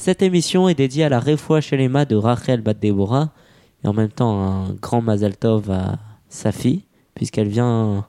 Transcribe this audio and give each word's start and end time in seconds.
Cette 0.00 0.22
émission 0.22 0.66
est 0.70 0.74
dédiée 0.74 1.04
à 1.04 1.10
la 1.10 1.20
Refoua 1.20 1.60
Shelema 1.60 2.06
de 2.06 2.16
Rachel 2.16 2.62
Bat 2.62 2.72
Deborah 2.72 3.34
et 3.84 3.86
en 3.86 3.92
même 3.92 4.08
temps 4.08 4.40
un 4.42 4.72
grand 4.72 5.02
Mazal 5.02 5.36
Tov 5.36 5.70
à 5.70 5.98
sa 6.30 6.52
fille, 6.52 6.84
puisqu'elle 7.14 7.48
vient, 7.48 8.06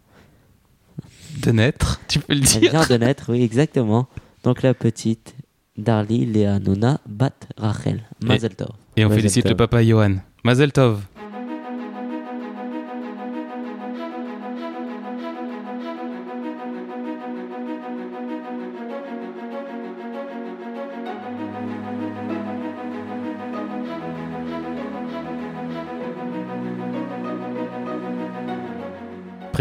De 1.44 1.52
naître, 1.52 2.00
tu 2.08 2.20
peux 2.20 2.34
le 2.34 2.40
elle 2.40 2.46
dire. 2.46 2.72
vient 2.72 2.86
de 2.86 2.96
naître, 2.96 3.26
oui, 3.34 3.42
exactement. 3.44 4.08
Donc 4.46 4.62
la 4.62 4.74
petite 4.74 5.36
Darli 5.78 6.26
Léa 6.26 6.60
Nona 6.60 7.02
Bat 7.10 7.34
Rachel. 7.58 8.02
Mazal 8.24 8.56
Tov. 8.56 8.70
Et 8.96 9.04
on 9.04 9.10
Mazel 9.10 9.22
félicite 9.24 9.44
tov. 9.44 9.52
le 9.52 9.58
papa 9.58 9.84
Johan. 9.84 10.16
Mazel 10.46 10.72
Tov. 10.72 11.02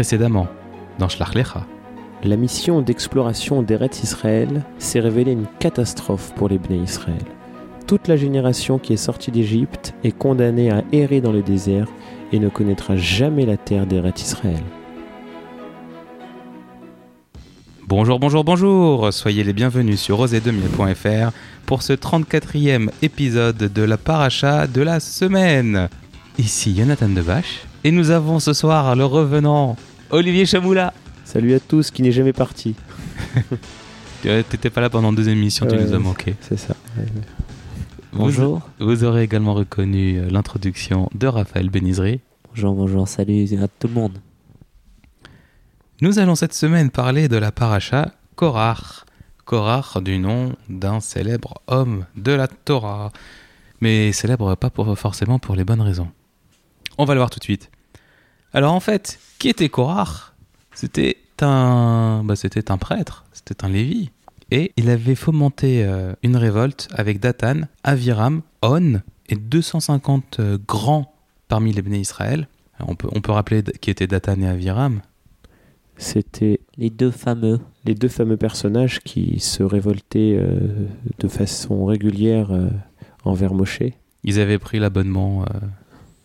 Précédemment, 0.01 0.47
dans 0.97 1.09
La 2.23 2.35
mission 2.35 2.81
d'exploration 2.81 3.61
d'Eretz 3.61 4.01
Israël 4.01 4.63
s'est 4.79 4.99
révélée 4.99 5.33
une 5.33 5.45
catastrophe 5.59 6.33
pour 6.33 6.49
les 6.49 6.57
Bnei 6.57 6.79
Israël. 6.79 7.21
Toute 7.85 8.07
la 8.07 8.15
génération 8.15 8.79
qui 8.79 8.93
est 8.93 8.97
sortie 8.97 9.29
d'Égypte 9.29 9.93
est 10.03 10.17
condamnée 10.17 10.71
à 10.71 10.83
errer 10.91 11.21
dans 11.21 11.31
le 11.31 11.43
désert 11.43 11.85
et 12.31 12.39
ne 12.39 12.49
connaîtra 12.49 12.97
jamais 12.97 13.45
la 13.45 13.57
terre 13.57 13.85
d'Eretz 13.85 14.23
Israël. 14.23 14.63
Bonjour, 17.87 18.17
bonjour, 18.17 18.43
bonjour 18.43 19.13
Soyez 19.13 19.43
les 19.43 19.53
bienvenus 19.53 20.01
sur 20.01 20.17
rosé2000.fr 20.17 21.29
pour 21.67 21.83
ce 21.83 21.93
34e 21.93 22.89
épisode 23.03 23.71
de 23.71 23.83
la 23.83 23.97
paracha 23.97 24.65
de 24.65 24.81
la 24.81 24.99
semaine. 24.99 25.89
Ici 26.39 26.75
Jonathan 26.75 27.09
Debache 27.09 27.67
et 27.83 27.91
nous 27.91 28.11
avons 28.11 28.39
ce 28.39 28.53
soir 28.53 28.95
le 28.95 29.05
revenant 29.05 29.75
Olivier 30.11 30.45
Chamoula. 30.45 30.93
Salut 31.23 31.53
à 31.53 31.59
tous 31.61 31.89
qui 31.89 32.01
n'est 32.01 32.11
jamais 32.11 32.33
parti. 32.33 32.75
T'étais 34.21 34.69
pas 34.69 34.81
là 34.81 34.89
pendant 34.89 35.13
deux 35.13 35.29
émissions, 35.29 35.65
tu 35.65 35.77
nous 35.77 35.93
as 35.93 35.99
manqué. 35.99 36.35
C'est 36.41 36.57
ça. 36.57 36.75
Ouais. 36.97 37.05
Bonjour. 38.11 38.61
Vous, 38.79 39.05
aurez 39.05 39.23
également 39.23 39.53
reconnu 39.53 40.19
euh, 40.19 40.29
l'introduction 40.29 41.09
de 41.15 41.27
Raphaël 41.27 41.69
Benizri. 41.69 42.19
Bonjour, 42.49 42.75
bonjour, 42.75 43.07
salut 43.07 43.45
à 43.63 43.69
tout 43.69 43.87
le 43.87 43.93
monde. 43.93 44.17
Nous 46.01 46.19
allons 46.19 46.35
cette 46.35 46.53
semaine 46.53 46.89
parler 46.89 47.29
de 47.29 47.37
la 47.37 47.53
paracha 47.53 48.11
Korach. 48.35 49.05
Korach 49.45 49.97
du 50.03 50.19
nom 50.19 50.57
d'un 50.67 50.99
célèbre 50.99 51.61
homme 51.67 52.05
de 52.17 52.33
la 52.33 52.49
Torah. 52.49 53.13
Mais 53.79 54.11
célèbre 54.11 54.55
pas 54.55 54.69
pour, 54.69 54.99
forcément 54.99 55.39
pour 55.39 55.55
les 55.55 55.63
bonnes 55.63 55.81
raisons. 55.81 56.09
On 56.97 57.05
va 57.05 57.13
le 57.13 57.21
voir 57.21 57.29
tout 57.29 57.39
de 57.39 57.45
suite. 57.45 57.71
Alors 58.53 58.73
en 58.73 58.79
fait, 58.79 59.19
qui 59.39 59.49
était 59.49 59.69
Korach 59.69 60.33
C'était 60.73 61.17
un, 61.41 62.23
bah, 62.23 62.35
c'était 62.35 62.71
un 62.71 62.77
prêtre, 62.77 63.25
c'était 63.33 63.63
un 63.63 63.69
lévi. 63.69 64.09
Et 64.51 64.73
il 64.75 64.89
avait 64.89 65.15
fomenté 65.15 65.83
euh, 65.85 66.13
une 66.23 66.35
révolte 66.35 66.89
avec 66.93 67.19
Dathan, 67.19 67.61
Aviram, 67.83 68.41
On 68.61 68.99
et 69.29 69.35
250 69.35 70.39
euh, 70.39 70.57
grands 70.67 71.13
parmi 71.47 71.71
les 71.71 71.81
béné 71.81 71.99
Israël. 71.99 72.47
Alors, 72.77 72.89
On 72.89 72.95
peut, 72.95 73.07
on 73.13 73.21
peut 73.21 73.31
rappeler 73.31 73.63
qui 73.63 73.89
étaient 73.89 74.07
Dathan 74.07 74.41
et 74.41 74.47
Aviram. 74.47 75.01
C'était 76.01 76.59
Les 76.77 76.89
deux 76.89 77.11
fameux. 77.11 77.59
les 77.85 77.93
deux 77.93 78.07
fameux 78.07 78.35
personnages 78.35 78.99
qui 79.01 79.39
se 79.39 79.61
révoltaient 79.61 80.35
euh, 80.35 80.87
de 81.19 81.27
façon 81.27 81.85
régulière 81.85 82.51
euh, 82.51 82.69
envers 83.23 83.53
Moshe. 83.53 83.83
Ils 84.23 84.39
avaient 84.39 84.57
pris 84.57 84.79
l'abonnement 84.79 85.43
euh, 85.43 85.45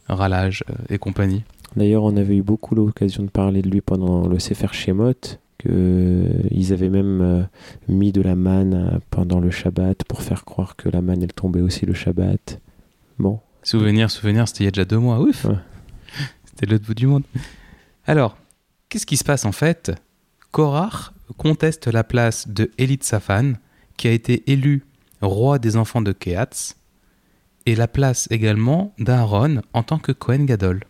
Ralage 0.08 0.64
et 0.88 0.96
compagnie. 0.96 1.44
D'ailleurs, 1.77 2.05
on 2.05 2.16
avait 2.16 2.36
eu 2.36 2.42
beaucoup 2.42 2.74
l'occasion 2.74 3.22
de 3.22 3.30
parler 3.30 3.62
de 3.62 3.68
lui 3.68 3.83
pendant 3.83 4.27
le 4.27 4.39
Sefer 4.39 4.68
Shemot, 4.73 5.12
que 5.58 5.68
euh, 5.68 6.73
avaient 6.73 6.89
même 6.89 7.20
euh, 7.20 7.42
mis 7.89 8.12
de 8.12 8.23
la 8.23 8.34
manne 8.34 8.74
euh, 8.74 8.98
pendant 9.11 9.40
le 9.40 9.51
Shabbat 9.51 10.05
pour 10.05 10.23
faire 10.23 10.45
croire 10.45 10.77
que 10.77 10.89
la 10.89 11.01
manne 11.01 11.23
elle 11.23 11.33
tombait 11.33 11.61
aussi 11.61 11.86
le 11.86 11.95
Shabbat. 11.95 12.61
Bon, 13.18 13.40
Souvenir, 13.62 14.11
souvenir, 14.11 14.46
c'était 14.46 14.62
il 14.62 14.67
y 14.67 14.68
a 14.68 14.70
déjà 14.70 14.84
deux 14.84 14.98
mois. 14.98 15.20
Ouf 15.20 15.45
Ouais. 15.45 15.56
C'était 16.45 16.67
l'autre 16.67 16.86
bout 16.86 16.95
du 16.95 17.08
monde. 17.08 17.24
Alors, 18.06 18.39
qu'est-ce 18.89 19.06
qui 19.06 19.17
se 19.17 19.24
passe 19.24 19.45
en 19.45 19.51
fait? 19.51 19.92
Korach 20.52 21.12
conteste 21.36 21.89
la 21.89 22.05
place 22.05 22.48
de 22.48 22.70
Elit 22.78 23.01
Safan, 23.02 23.55
qui 23.96 24.06
a 24.06 24.12
été 24.12 24.45
élu 24.51 24.84
roi 25.20 25.58
des 25.58 25.77
enfants 25.77 26.01
de 26.01 26.12
Kehatz, 26.12 26.77
et 27.67 27.74
la 27.74 27.89
place 27.89 28.28
également 28.30 28.95
d'Aaron 28.98 29.62
en 29.72 29.83
tant 29.83 29.98
que 29.98 30.12
Kohen 30.12 30.46
Gadol. 30.46 30.84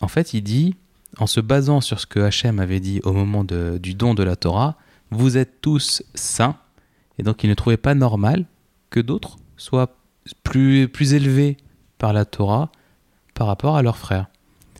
En 0.00 0.08
fait, 0.08 0.34
il 0.34 0.42
dit, 0.42 0.74
en 1.18 1.26
se 1.26 1.40
basant 1.40 1.80
sur 1.80 2.00
ce 2.00 2.06
que 2.06 2.20
Hachem 2.20 2.58
avait 2.58 2.80
dit 2.80 3.00
au 3.04 3.12
moment 3.12 3.44
de- 3.44 3.78
du 3.78 3.94
don 3.94 4.14
de 4.14 4.22
la 4.22 4.36
Torah, 4.36 4.76
vous 5.10 5.36
êtes 5.36 5.60
tous 5.60 6.02
saints, 6.14 6.56
et 7.18 7.22
donc 7.22 7.42
il 7.44 7.50
ne 7.50 7.54
trouvait 7.54 7.76
pas 7.76 7.94
normal 7.94 8.46
que 8.90 9.00
d'autres 9.00 9.36
soient 9.56 9.96
plus, 10.42 10.88
plus 10.88 11.14
élevés 11.14 11.56
par 11.98 12.12
la 12.12 12.24
Torah 12.24 12.70
par 13.34 13.46
rapport 13.46 13.76
à 13.76 13.82
leurs 13.82 13.96
frères. 13.98 14.28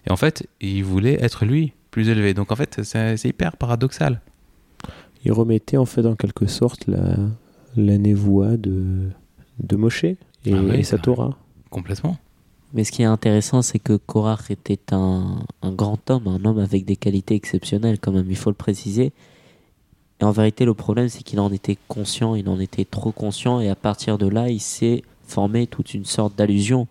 Et 0.07 0.11
en 0.11 0.17
fait, 0.17 0.49
il 0.61 0.83
voulait 0.85 1.23
être 1.23 1.45
lui 1.45 1.73
plus 1.91 2.09
élevé. 2.09 2.33
Donc 2.35 2.53
en 2.53 2.57
fait, 2.57 2.83
c'est 2.85 3.25
hyper 3.25 3.57
paradoxal. 3.57 4.21
il 5.25 5.33
remettait 5.33 5.77
en 5.77 5.85
fait 5.85 6.07
en 6.07 6.15
quelque 6.15 6.47
sorte 6.47 6.87
la, 6.87 7.17
la 7.77 7.99
névoie 7.99 8.57
de, 8.57 9.11
de 9.59 9.77
Moshe 9.77 10.05
et, 10.05 10.17
Ah 10.47 10.51
oui, 10.63 10.77
et 10.77 10.83
sa 10.83 10.97
c'est 10.97 11.03
Torah. 11.03 11.37
Complètement. 11.69 12.17
Mais 12.73 12.85
ce 12.85 12.93
qui 12.93 13.03
est 13.03 13.07
intéressant, 13.07 13.63
c'est 13.63 13.81
que 13.81 13.95
Korach 13.95 14.51
était 14.51 14.79
un, 14.93 15.43
grand 15.63 16.09
homme, 16.11 16.29
un 16.29 16.45
homme 16.45 16.59
avec 16.59 16.85
des 16.85 16.97
qualités 16.97 17.35
exceptionnelles, 17.35 17.99
quand 17.99 18.13
même, 18.13 18.31
il 18.31 18.37
faut 18.37 18.51
le 18.51 18.55
préciser. 18.55 19.13
Et 20.21 20.25
en 20.25 20.31
vérité, 20.31 20.65
le 20.65 20.75
problème, 20.75 21.09
c'est 21.09 21.23
qu'il 21.23 21.41
en 21.41 21.51
était 21.51 21.79
conscient, 21.89 22.37
il 22.37 22.49
en 22.49 22.61
était 22.61 22.85
trop 22.85 23.11
conscient, 23.11 23.61
et 23.61 23.69
à 23.69 23.75
partir 23.75 24.19
de 24.19 24.29
là, 24.29 24.51
il 24.51 24.61
s'est 24.61 25.03
formé 25.27 25.67
toute 25.67 25.95
une 25.95 26.05
sorte 26.05 26.37
d'allusion. 26.37 26.87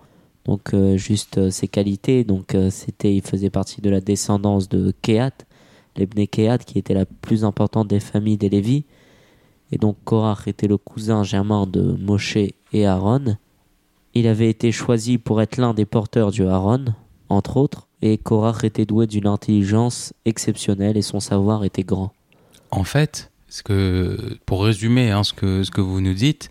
Donc, 0.46 0.74
euh, 0.74 0.98
juste 0.98 1.38
euh, 1.38 1.50
ses 1.50 1.68
qualités, 1.68 2.24
donc 2.24 2.56
euh, 2.56 2.70
c'était, 2.70 3.16
il 3.16 3.22
faisait 3.22 3.50
partie 3.50 3.82
de 3.82 3.90
la 3.90 4.02
descendance 4.02 4.68
de 4.68 4.94
Kehat, 5.02 5.32
les 5.96 6.06
Bnei 6.06 6.28
qui 6.28 6.80
était 6.80 6.94
la 6.94 7.06
plus 7.06 7.46
importante 7.46 7.88
des 7.88 8.00
familles 8.00 8.38
des 8.38 8.50
Lévis. 8.50 8.84
Et 9.72 9.78
donc, 9.78 9.98
Korach 10.04 10.48
était 10.48 10.68
le 10.68 10.78
cousin 10.78 11.24
germain 11.24 11.68
de 11.68 11.82
Moshe 11.82 12.38
et 12.38 12.86
Aaron. 12.86 13.38
Il 14.14 14.28
avait 14.28 14.50
été 14.50 14.72
choisi 14.72 15.18
pour 15.18 15.42
être 15.42 15.58
l'un 15.58 15.74
des 15.74 15.86
porteurs 15.86 16.32
du 16.32 16.46
Aaron, 16.46 16.86
entre 17.30 17.58
autres, 17.58 17.88
et 18.02 18.18
Korach 18.18 18.64
était 18.64 18.86
doué 18.86 19.08
d'une 19.08 19.28
intelligence 19.28 20.14
exceptionnelle 20.26 20.98
et 20.98 21.02
son 21.02 21.20
savoir 21.20 21.64
était 21.64 21.84
grand. 21.84 22.14
En 22.72 22.84
fait, 22.84 23.32
ce 23.50 23.64
que, 23.64 24.38
pour 24.46 24.64
résumer 24.64 25.12
hein, 25.12 25.24
ce, 25.24 25.34
que, 25.34 25.64
ce 25.64 25.72
que 25.72 25.82
vous 25.82 26.02
nous 26.02 26.14
dites, 26.14 26.50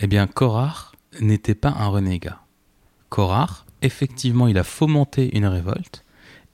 eh 0.00 0.06
bien, 0.06 0.26
Korach 0.26 0.92
n'était 1.20 1.54
pas 1.54 1.74
un 1.78 1.88
renégat. 1.88 2.40
Korach, 3.08 3.64
effectivement, 3.82 4.48
il 4.48 4.58
a 4.58 4.64
fomenté 4.64 5.36
une 5.36 5.46
révolte. 5.46 6.04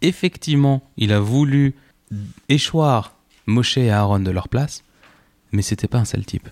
Effectivement, 0.02 0.82
il 0.96 1.12
a 1.12 1.20
voulu 1.20 1.74
échoir 2.48 3.16
Moshe 3.46 3.78
et 3.78 3.90
Aaron 3.90 4.20
de 4.20 4.30
leur 4.30 4.48
place, 4.48 4.84
mais 5.52 5.62
c'était 5.62 5.88
pas 5.88 5.98
un 5.98 6.04
sale 6.04 6.24
type. 6.24 6.48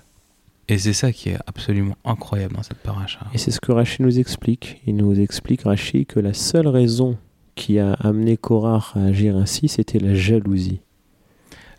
Et 0.69 0.77
c'est 0.77 0.93
ça 0.93 1.13
qui 1.13 1.31
est 1.31 1.39
absolument 1.47 1.97
incroyable 2.05 2.55
dans 2.55 2.63
cette 2.63 2.79
paracha. 2.79 3.21
Et 3.33 3.39
c'est 3.39 3.51
ce 3.51 3.61
que 3.61 3.73
Rashi 3.73 4.03
nous 4.03 4.19
explique. 4.19 4.83
Il 4.87 4.97
nous 4.97 5.19
explique, 5.19 5.63
Rashi, 5.63 6.05
que 6.05 6.21
la 6.21 6.35
seule 6.35 6.69
raison 6.69 7.17
qui 7.55 7.79
a 7.79 7.95
amené 7.95 8.37
Korach 8.37 8.95
à 8.95 9.05
agir 9.05 9.37
ainsi, 9.37 9.69
c'était 9.69 9.99
la 9.99 10.15
jalousie. 10.15 10.81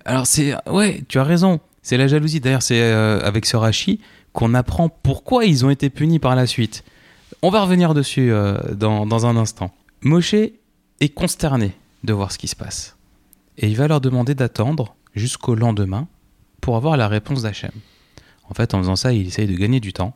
Alors 0.06 0.26
c'est 0.26 0.56
ouais, 0.68 1.04
tu 1.08 1.20
as 1.20 1.24
raison. 1.24 1.60
C'est 1.84 1.98
la 1.98 2.08
jalousie. 2.08 2.40
D'ailleurs, 2.40 2.64
c'est 2.64 2.82
euh, 2.82 3.20
avec 3.22 3.46
ce 3.46 3.58
Rashi 3.58 4.00
qu'on 4.34 4.54
apprend 4.54 4.90
pourquoi 4.90 5.46
ils 5.46 5.66
ont 5.66 5.70
été 5.70 5.90
punis 5.90 6.20
par 6.20 6.36
la 6.36 6.48
suite. 6.48 6.84
On 7.42 7.50
va 7.52 7.62
revenir 7.62 7.94
dessus 7.94 8.32
euh, 8.32 8.58
dans, 8.74 9.06
dans 9.06 9.26
un 9.26 9.38
instant. 9.38 9.72
Moshe 10.02 10.34
est 10.34 11.14
consterné 11.14 11.74
de 12.04 12.14
voir 12.14 12.32
ce 12.32 12.38
qui 12.38 12.48
se 12.48 12.56
passe. 12.56 12.98
Et 13.58 13.68
il 13.68 13.76
va 13.76 13.88
leur 13.88 14.02
demander 14.02 14.36
d'attendre 14.36 14.96
jusqu'au 15.16 15.56
lendemain 15.56 16.08
pour 16.62 16.76
avoir 16.76 16.98
la 16.98 17.08
réponse 17.08 17.44
d'Hachem. 17.44 17.72
En 18.50 18.54
fait, 18.54 18.74
en 18.74 18.80
faisant 18.80 18.96
ça, 18.96 19.14
il 19.14 19.28
essaye 19.28 19.48
de 19.48 19.56
gagner 19.56 19.80
du 19.80 19.94
temps. 19.94 20.16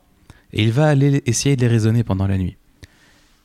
Et 0.52 0.64
il 0.64 0.72
va 0.72 0.88
aller 0.88 1.24
essayer 1.26 1.56
de 1.56 1.62
les 1.62 1.68
raisonner 1.68 2.04
pendant 2.04 2.28
la 2.28 2.38
nuit. 2.38 2.58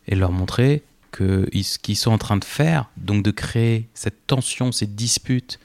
Et 0.07 0.15
leur 0.15 0.33
montrer 0.33 0.83
que 1.11 1.49
ce 1.63 1.79
qu'ils 1.79 1.97
sont 1.97 2.13
en 2.13 2.19
train 2.19 2.37
de 2.37 2.45
faire, 2.45 2.91
donc 2.97 3.23
de 3.23 3.31
créer 3.31 3.89
cette 3.95 4.27
tension, 4.27 4.73
cette 4.73 4.95
dispute, 4.95 5.59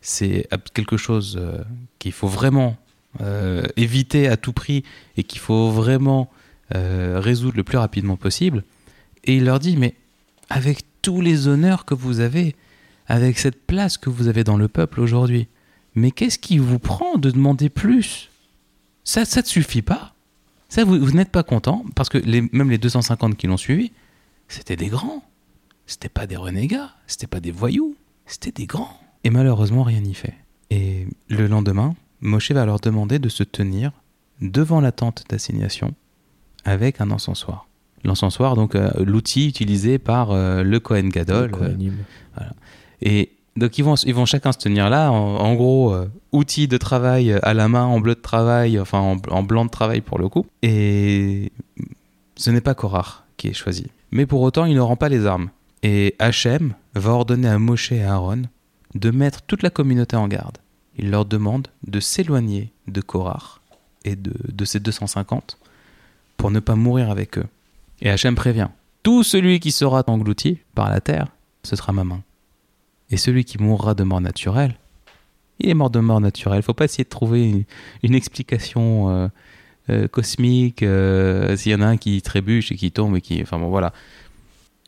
c'est 0.00 0.48
quelque 0.74 0.96
chose 0.96 1.38
euh, 1.38 1.62
qu'il 1.98 2.12
faut 2.12 2.28
vraiment 2.28 2.76
euh, 3.20 3.64
éviter 3.76 4.28
à 4.28 4.36
tout 4.36 4.52
prix 4.52 4.84
et 5.16 5.24
qu'il 5.24 5.40
faut 5.40 5.70
vraiment 5.70 6.30
euh, 6.74 7.18
résoudre 7.20 7.56
le 7.56 7.64
plus 7.64 7.78
rapidement 7.78 8.16
possible. 8.16 8.64
Et 9.24 9.36
il 9.36 9.44
leur 9.44 9.58
dit, 9.58 9.76
mais 9.76 9.94
avec 10.48 10.84
tous 11.02 11.20
les 11.20 11.48
honneurs 11.48 11.84
que 11.84 11.94
vous 11.94 12.20
avez, 12.20 12.54
avec 13.06 13.38
cette 13.38 13.66
place 13.66 13.98
que 13.98 14.10
vous 14.10 14.28
avez 14.28 14.44
dans 14.44 14.56
le 14.56 14.68
peuple 14.68 15.00
aujourd'hui, 15.00 15.48
mais 15.94 16.10
qu'est-ce 16.10 16.38
qui 16.38 16.58
vous 16.58 16.78
prend 16.78 17.18
de 17.18 17.30
demander 17.30 17.68
plus? 17.68 18.30
Ça, 19.04 19.24
ça 19.24 19.40
ne 19.42 19.46
suffit 19.46 19.82
pas 19.82 20.14
Ça, 20.68 20.84
vous, 20.84 20.98
vous 20.98 21.12
n'êtes 21.12 21.30
pas 21.30 21.42
content 21.42 21.84
parce 21.94 22.08
que 22.08 22.18
les, 22.18 22.42
même 22.52 22.70
les 22.70 22.78
250 22.78 23.36
qui 23.36 23.46
l'ont 23.46 23.56
suivi, 23.56 23.92
c'était 24.48 24.76
des 24.76 24.88
grands. 24.88 25.22
C'était 25.86 26.08
pas 26.08 26.26
des 26.26 26.36
renégats, 26.36 26.90
c'était 27.06 27.26
pas 27.26 27.40
des 27.40 27.50
voyous, 27.50 27.96
c'était 28.26 28.52
des 28.52 28.66
grands. 28.66 29.00
Et 29.24 29.30
malheureusement, 29.30 29.82
rien 29.82 30.00
n'y 30.00 30.14
fait. 30.14 30.34
Et 30.70 31.08
le 31.28 31.48
lendemain, 31.48 31.96
Moshe 32.20 32.52
va 32.52 32.64
leur 32.64 32.78
demander 32.78 33.18
de 33.18 33.28
se 33.28 33.42
tenir 33.42 33.90
devant 34.40 34.80
la 34.80 34.92
tente 34.92 35.24
d'assignation 35.28 35.94
avec 36.64 37.00
un 37.00 37.10
encensoir. 37.10 37.66
L'encensoir, 38.04 38.54
donc 38.54 38.74
euh, 38.74 38.90
l'outil 39.04 39.48
utilisé 39.48 39.98
par 39.98 40.30
euh, 40.30 40.62
le 40.62 40.80
Kohen 40.80 41.08
Gadol. 41.08 41.50
Le 41.50 41.56
euh, 41.56 41.58
Kohanim. 41.58 41.96
et 43.02 43.32
donc 43.56 43.78
ils 43.78 43.82
vont, 43.82 43.96
ils 43.96 44.14
vont 44.14 44.26
chacun 44.26 44.52
se 44.52 44.58
tenir 44.58 44.90
là, 44.90 45.10
en, 45.10 45.54
gros, 45.54 45.92
euh, 45.92 46.10
outil 46.32 46.68
de 46.68 46.76
travail 46.76 47.32
à 47.42 47.52
la 47.52 47.68
main, 47.68 47.84
en 47.84 48.00
bleu 48.00 48.14
de 48.14 48.20
travail, 48.20 48.78
enfin 48.78 48.98
en, 48.98 49.42
blanc 49.42 49.64
de 49.64 49.70
travail 49.70 50.00
pour 50.00 50.18
le 50.18 50.28
coup. 50.28 50.46
Et 50.62 51.52
ce 52.36 52.50
n'est 52.50 52.60
pas 52.60 52.74
Korach 52.74 53.24
qui 53.36 53.48
est 53.48 53.52
choisi. 53.52 53.86
Mais 54.12 54.26
pour 54.26 54.40
autant, 54.42 54.66
il 54.66 54.74
ne 54.74 54.80
rend 54.80 54.96
pas 54.96 55.08
les 55.08 55.26
armes. 55.26 55.50
Et 55.82 56.14
Hachem 56.18 56.74
va 56.94 57.10
ordonner 57.10 57.48
à 57.48 57.58
Moshe 57.58 57.92
et 57.92 58.02
Aaron 58.02 58.42
de 58.94 59.10
mettre 59.10 59.42
toute 59.42 59.62
la 59.62 59.70
communauté 59.70 60.16
en 60.16 60.28
garde. 60.28 60.58
Il 60.96 61.10
leur 61.10 61.24
demande 61.24 61.68
de 61.86 62.00
s'éloigner 62.00 62.72
de 62.86 63.00
Korach 63.00 63.60
et 64.04 64.16
de, 64.16 64.32
de 64.52 64.64
ces 64.64 64.80
250 64.80 65.58
pour 66.36 66.50
ne 66.50 66.60
pas 66.60 66.74
mourir 66.76 67.10
avec 67.10 67.38
eux. 67.38 67.46
Et 68.00 68.10
Hachem 68.10 68.34
prévient 68.34 68.68
Tout 69.02 69.22
celui 69.22 69.60
qui 69.60 69.72
sera 69.72 70.04
englouti 70.06 70.58
par 70.74 70.90
la 70.90 71.00
terre, 71.00 71.28
ce 71.62 71.76
sera 71.76 71.92
ma 71.92 72.04
main. 72.04 72.22
Et 73.10 73.16
celui 73.16 73.44
qui 73.44 73.58
mourra 73.58 73.94
de 73.94 74.04
mort 74.04 74.20
naturelle, 74.20 74.76
il 75.58 75.68
est 75.68 75.74
mort 75.74 75.90
de 75.90 76.00
mort 76.00 76.20
naturelle. 76.20 76.62
Faut 76.62 76.74
pas 76.74 76.84
essayer 76.84 77.04
de 77.04 77.08
trouver 77.08 77.48
une, 77.48 77.64
une 78.02 78.14
explication 78.14 79.10
euh, 79.10 79.28
euh, 79.90 80.08
cosmique. 80.08 80.82
euh, 80.82 81.56
S'il 81.56 81.72
y 81.72 81.74
en 81.74 81.80
a 81.82 81.86
un 81.86 81.96
qui 81.96 82.22
trébuche 82.22 82.72
et 82.72 82.76
qui 82.76 82.92
tombe 82.92 83.16
et 83.16 83.20
qui. 83.20 83.42
Enfin 83.42 83.58
bon, 83.58 83.68
voilà. 83.68 83.92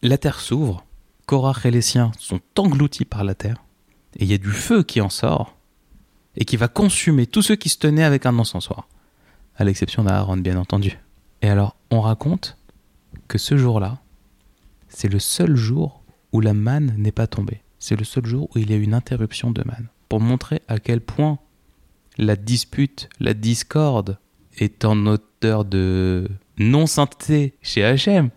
La 0.02 0.18
terre 0.18 0.40
s'ouvre. 0.40 0.84
Korach 1.26 1.64
et 1.66 1.70
les 1.70 1.82
siens 1.82 2.10
sont 2.18 2.40
engloutis 2.58 3.04
par 3.04 3.24
la 3.24 3.34
terre. 3.34 3.56
Et 4.16 4.24
il 4.24 4.30
y 4.30 4.34
a 4.34 4.38
du 4.38 4.50
feu 4.50 4.82
qui 4.82 5.00
en 5.00 5.08
sort 5.08 5.56
et 6.36 6.44
qui 6.44 6.56
va 6.56 6.68
consumer 6.68 7.26
tous 7.26 7.42
ceux 7.42 7.56
qui 7.56 7.68
se 7.68 7.78
tenaient 7.78 8.04
avec 8.04 8.26
un 8.26 8.38
encensoir. 8.38 8.88
À 9.56 9.64
l'exception 9.64 10.04
d'Aaron, 10.04 10.38
bien 10.38 10.56
entendu. 10.56 10.98
Et 11.42 11.48
alors, 11.48 11.76
on 11.90 12.00
raconte 12.00 12.56
que 13.28 13.38
ce 13.38 13.56
jour-là, 13.56 13.98
c'est 14.88 15.08
le 15.08 15.18
seul 15.18 15.56
jour 15.56 16.02
où 16.32 16.40
la 16.40 16.54
manne 16.54 16.94
n'est 16.98 17.12
pas 17.12 17.26
tombée. 17.26 17.60
C'est 17.84 17.96
le 17.96 18.04
seul 18.04 18.24
jour 18.26 18.48
où 18.54 18.58
il 18.60 18.70
y 18.70 18.74
a 18.74 18.76
eu 18.76 18.82
une 18.82 18.94
interruption 18.94 19.50
de 19.50 19.60
manne. 19.66 19.88
Pour 20.08 20.20
montrer 20.20 20.62
à 20.68 20.78
quel 20.78 21.00
point 21.00 21.40
la 22.16 22.36
dispute, 22.36 23.08
la 23.18 23.34
discorde 23.34 24.18
est 24.56 24.84
en 24.84 25.04
odeur 25.04 25.64
de 25.64 26.28
non-sainteté 26.58 27.54
chez 27.60 27.84
Hachem. 27.84 28.30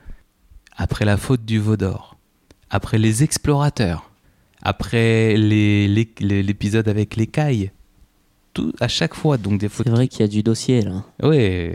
Après 0.76 1.06
la 1.06 1.18
faute 1.18 1.46
du 1.46 1.60
veau 1.60 1.78
d'or, 1.78 2.18
après 2.72 2.98
les 2.98 3.22
explorateurs, 3.22 4.10
après 4.64 5.38
les- 5.38 5.88
les- 5.88 6.10
les- 6.22 6.42
l'épisode 6.42 6.88
avec 6.88 7.16
les 7.16 7.28
cailles, 7.28 7.70
tout 8.54 8.74
à 8.80 8.88
chaque 8.88 9.14
fois, 9.14 9.38
donc 9.38 9.60
des 9.60 9.70
fautes. 9.70 9.86
C'est 9.86 9.92
vrai 9.94 10.08
qu'il 10.08 10.22
y 10.22 10.24
a 10.24 10.28
du 10.28 10.42
dossier 10.42 10.82
là. 10.82 11.04
Oui, 11.22 11.70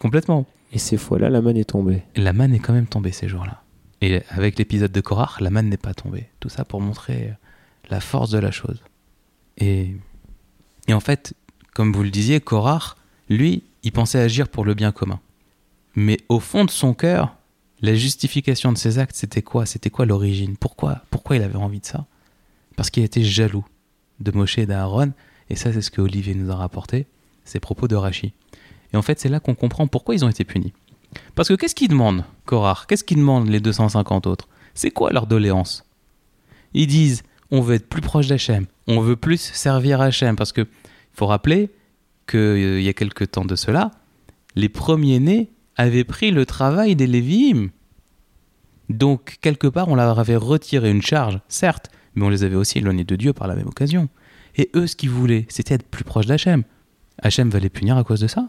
complètement. 0.00 0.44
Et 0.72 0.78
ces 0.78 0.96
fois-là, 0.96 1.30
la 1.30 1.40
manne 1.40 1.56
est 1.56 1.70
tombée. 1.70 2.02
La 2.16 2.32
manne 2.32 2.52
est 2.52 2.58
quand 2.58 2.72
même 2.72 2.86
tombée 2.88 3.12
ces 3.12 3.28
jours-là. 3.28 3.62
Et 4.00 4.22
avec 4.28 4.58
l'épisode 4.58 4.92
de 4.92 5.00
Korach, 5.00 5.40
la 5.40 5.50
manne 5.50 5.68
n'est 5.68 5.76
pas 5.76 5.94
tombée. 5.94 6.28
Tout 6.40 6.48
ça 6.48 6.64
pour 6.64 6.80
montrer 6.80 7.34
la 7.90 8.00
force 8.00 8.30
de 8.30 8.38
la 8.38 8.50
chose. 8.50 8.82
Et, 9.58 9.94
et 10.88 10.94
en 10.94 11.00
fait, 11.00 11.34
comme 11.74 11.92
vous 11.92 12.02
le 12.02 12.10
disiez, 12.10 12.40
Korach, 12.40 12.96
lui, 13.28 13.62
il 13.82 13.92
pensait 13.92 14.18
agir 14.18 14.48
pour 14.48 14.64
le 14.64 14.74
bien 14.74 14.92
commun. 14.92 15.20
Mais 15.94 16.18
au 16.28 16.40
fond 16.40 16.64
de 16.64 16.70
son 16.70 16.94
cœur, 16.94 17.36
la 17.82 17.94
justification 17.94 18.72
de 18.72 18.78
ses 18.78 18.98
actes, 18.98 19.16
c'était 19.16 19.42
quoi? 19.42 19.66
C'était 19.66 19.90
quoi 19.90 20.06
l'origine? 20.06 20.56
Pourquoi 20.56 21.02
Pourquoi 21.10 21.36
il 21.36 21.42
avait 21.42 21.56
envie 21.56 21.80
de 21.80 21.86
ça? 21.86 22.06
Parce 22.76 22.90
qu'il 22.90 23.02
était 23.02 23.24
jaloux 23.24 23.64
de 24.20 24.30
Moshe 24.32 24.58
et 24.58 24.66
d'Aaron. 24.66 25.12
Et 25.48 25.56
ça, 25.56 25.72
c'est 25.72 25.82
ce 25.82 25.90
que 25.90 26.00
Olivier 26.00 26.34
nous 26.34 26.50
a 26.50 26.56
rapporté, 26.56 27.06
ces 27.44 27.58
propos 27.58 27.88
de 27.88 27.96
Rachi. 27.96 28.32
Et 28.92 28.96
en 28.96 29.02
fait, 29.02 29.18
c'est 29.18 29.28
là 29.28 29.40
qu'on 29.40 29.54
comprend 29.54 29.86
pourquoi 29.86 30.14
ils 30.14 30.24
ont 30.24 30.28
été 30.28 30.44
punis. 30.44 30.72
Parce 31.34 31.48
que 31.48 31.54
qu'est-ce 31.54 31.74
qu'ils 31.74 31.88
demandent, 31.88 32.24
Korach 32.44 32.86
Qu'est-ce 32.86 33.04
qu'ils 33.04 33.18
demandent 33.18 33.48
les 33.48 33.60
250 33.60 34.26
autres? 34.26 34.48
C'est 34.74 34.90
quoi 34.90 35.10
leur 35.10 35.26
doléance? 35.26 35.84
Ils 36.74 36.86
disent 36.86 37.22
on 37.50 37.60
veut 37.60 37.74
être 37.74 37.88
plus 37.88 38.00
proche 38.00 38.28
d'Hachem, 38.28 38.66
on 38.86 39.00
veut 39.00 39.16
plus 39.16 39.40
servir 39.40 40.00
Hachem. 40.00 40.36
Parce 40.36 40.52
que 40.52 40.66
faut 41.12 41.26
rappeler 41.26 41.70
qu'il 42.28 42.80
y 42.80 42.88
a 42.88 42.92
quelque 42.92 43.24
temps 43.24 43.44
de 43.44 43.56
cela, 43.56 43.90
les 44.54 44.68
premiers-nés 44.68 45.50
avaient 45.76 46.04
pris 46.04 46.30
le 46.30 46.46
travail 46.46 46.94
des 46.96 47.06
Lévi'im. 47.06 47.70
Donc, 48.88 49.38
quelque 49.40 49.66
part, 49.66 49.88
on 49.88 49.94
leur 49.94 50.18
avait 50.18 50.36
retiré 50.36 50.90
une 50.90 51.02
charge, 51.02 51.40
certes, 51.48 51.90
mais 52.14 52.24
on 52.24 52.28
les 52.28 52.42
avait 52.42 52.56
aussi 52.56 52.78
éloignés 52.78 53.04
de 53.04 53.16
Dieu 53.16 53.32
par 53.32 53.46
la 53.46 53.54
même 53.54 53.68
occasion. 53.68 54.08
Et 54.56 54.70
eux, 54.74 54.86
ce 54.86 54.96
qu'ils 54.96 55.10
voulaient, 55.10 55.46
c'était 55.48 55.74
être 55.74 55.86
plus 55.86 56.04
proche 56.04 56.26
d'Hachem. 56.26 56.64
Hachem 57.22 57.50
va 57.50 57.60
les 57.60 57.70
punir 57.70 57.96
à 57.96 58.04
cause 58.04 58.20
de 58.20 58.26
ça 58.26 58.48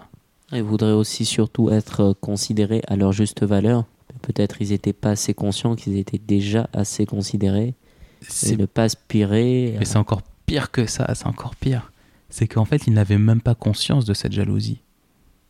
Ils 0.53 0.63
voudraient 0.63 0.91
aussi 0.91 1.25
surtout 1.25 1.69
être 1.69 2.01
euh, 2.01 2.13
considérés 2.13 2.81
à 2.87 2.95
leur 2.95 3.11
juste 3.11 3.43
valeur. 3.43 3.85
Peut-être 4.21 4.61
ils 4.61 4.69
n'étaient 4.69 4.93
pas 4.93 5.11
assez 5.11 5.33
conscients 5.33 5.75
qu'ils 5.75 5.97
étaient 5.97 6.19
déjà 6.19 6.69
assez 6.73 7.05
considérés 7.05 7.73
C'est 8.21 8.57
ne 8.57 8.65
pas 8.65 8.83
aspirer. 8.83 9.75
Mais 9.79 9.85
c'est 9.85 9.97
encore 9.97 10.21
pire 10.45 10.71
que 10.71 10.85
ça, 10.85 11.09
c'est 11.15 11.27
encore 11.27 11.55
pire. 11.55 11.91
C'est 12.29 12.47
qu'en 12.47 12.65
fait, 12.65 12.87
ils 12.87 12.93
n'avaient 12.93 13.17
même 13.17 13.41
pas 13.41 13.55
conscience 13.55 14.05
de 14.05 14.13
cette 14.13 14.33
jalousie. 14.33 14.81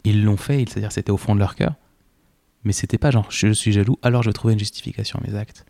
Ils 0.04 0.24
l'ont 0.24 0.38
fait, 0.38 0.66
c'est-à-dire 0.70 0.92
c'était 0.92 1.12
au 1.12 1.18
fond 1.18 1.36
de 1.36 1.40
leur 1.40 1.56
cœur. 1.56 1.76
Mais 2.64 2.74
c'était 2.74 2.98
pas 2.98 3.12
genre 3.12 3.28
je 3.30 3.52
suis 3.52 3.72
jaloux, 3.72 3.98
alors 4.04 4.24
je 4.24 4.30
vais 4.30 4.34
trouver 4.34 4.54
une 4.54 4.60
justification 4.60 5.20
à 5.20 5.28
mes 5.28 5.36
actes. 5.36 5.66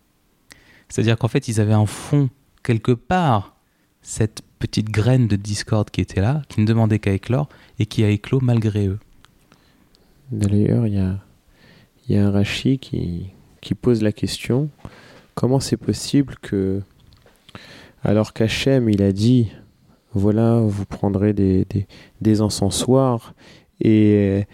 C'est-à-dire 0.89 1.17
qu'en 1.17 1.29
fait, 1.29 1.47
ils 1.47 1.61
avaient 1.61 1.73
en 1.73 1.85
fond, 1.85 2.29
quelque 2.63 2.91
part, 2.91 3.55
cette 4.01 4.41
petite 4.59 4.89
graine 4.89 5.27
de 5.27 5.37
discorde 5.37 5.89
qui 5.89 6.01
était 6.01 6.21
là, 6.21 6.41
qui 6.49 6.59
ne 6.59 6.65
demandait 6.65 6.99
qu'à 6.99 7.13
éclore 7.13 7.47
et 7.79 7.85
qui 7.85 8.03
a 8.03 8.09
éclos 8.09 8.41
malgré 8.41 8.87
eux. 8.87 8.99
D'ailleurs, 10.31 10.87
il 10.87 10.93
y 10.93 10.99
a, 10.99 11.19
y 12.07 12.17
a 12.17 12.25
un 12.25 12.31
Rashi 12.31 12.79
qui, 12.79 13.27
qui 13.59 13.75
pose 13.75 14.01
la 14.01 14.11
question 14.11 14.69
comment 15.35 15.59
c'est 15.59 15.77
possible 15.77 16.35
que, 16.41 16.81
alors 18.03 18.33
qu'Hachem, 18.33 18.89
il 18.89 19.01
a 19.01 19.11
dit 19.11 19.51
voilà, 20.13 20.59
vous 20.59 20.85
prendrez 20.85 21.33
des, 21.33 21.65
des, 21.65 21.87
des 22.19 22.41
encensoirs 22.41 23.33
et 23.79 24.45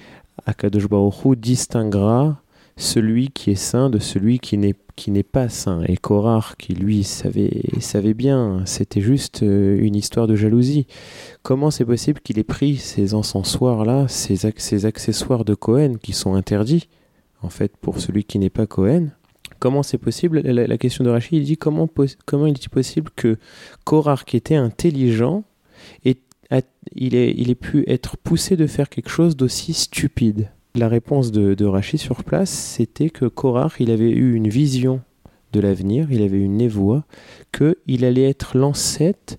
Akadosh 0.46 0.88
Baruch 0.88 1.38
distinguera 1.38 2.42
celui 2.78 3.30
qui 3.30 3.52
est 3.52 3.56
saint 3.56 3.90
de 3.90 4.00
celui 4.00 4.40
qui 4.40 4.58
n'est 4.58 5.24
pas 5.24 5.50
saint. 5.50 5.82
Et 5.88 5.98
Korar, 5.98 6.56
qui 6.58 6.74
lui 6.74 7.04
savait, 7.04 7.64
savait 7.80 8.14
bien, 8.14 8.62
c'était 8.66 9.02
juste 9.02 9.44
euh, 9.44 9.78
une 9.82 9.96
histoire 9.96 10.28
de 10.28 10.36
jalousie. 10.36 10.86
Comment 11.42 11.72
c'est 11.72 11.86
possible 11.86 12.22
qu'il 12.22 12.40
ait 12.40 12.44
pris 12.44 12.78
ces 12.78 13.14
encensoirs-là, 13.16 14.08
ces, 14.08 14.46
ac- 14.46 14.60
ces 14.60 14.86
accessoires 14.86 15.44
de 15.44 15.56
Cohen 15.56 15.96
qui 16.02 16.14
sont 16.14 16.36
interdits, 16.36 16.88
en 17.42 17.50
fait, 17.50 17.76
pour 17.78 18.00
celui 18.00 18.24
qui 18.24 18.40
n'est 18.40 18.52
pas 18.52 18.68
Cohen? 18.68 19.08
Comment 19.60 19.82
c'est 19.82 19.98
possible? 19.98 20.42
La, 20.42 20.78
question 20.78 21.04
de 21.04 21.10
Rachid, 21.10 21.40
il 21.40 21.44
dit 21.44 21.58
comment, 21.58 21.90
comment 22.26 22.46
il 22.46 22.54
est 22.54 22.70
possible 22.70 23.10
que 23.16 23.38
Korar, 23.86 24.24
qui 24.24 24.38
était 24.38 24.56
intelligent, 24.56 25.44
a- 26.06 26.62
il, 26.96 27.16
il 27.16 27.50
ait 27.50 27.56
pu 27.56 27.84
être 27.88 28.18
poussé 28.18 28.56
de 28.56 28.68
faire 28.68 28.88
quelque 28.88 29.10
chose 29.10 29.36
d'aussi 29.36 29.74
stupide? 29.74 30.52
La 30.78 30.88
réponse 30.88 31.32
de, 31.32 31.66
Rachid 31.66 32.00
sur 32.00 32.24
place, 32.24 32.50
c'était 32.50 33.10
que 33.10 33.26
Korach, 33.26 33.74
il 33.80 33.92
avait 33.92 34.10
eu 34.10 34.34
une 34.36 34.48
vision 34.48 35.02
de 35.54 35.60
l'avenir, 35.60 36.12
il 36.12 36.22
avait 36.22 36.40
une 36.40 36.58
névoie, 36.58 37.06
qu'il 37.52 38.06
allait 38.06 38.30
être 38.30 38.58
l'ancêtre 38.58 39.38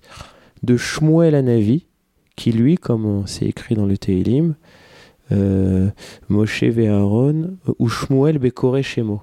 de 0.63 0.77
Shmuel 0.77 1.35
Anavi, 1.35 1.85
qui 2.35 2.51
lui, 2.51 2.77
comme 2.77 3.23
c'est 3.25 3.45
écrit 3.45 3.75
dans 3.75 3.85
le 3.85 3.97
Teilim, 3.97 4.55
euh, 5.31 5.89
Moshe 6.27 6.63
Aaron 6.63 7.57
ou 7.77 7.87
Shmuel 7.87 8.39
Bekore 8.39 8.81
Shemo. 8.81 9.21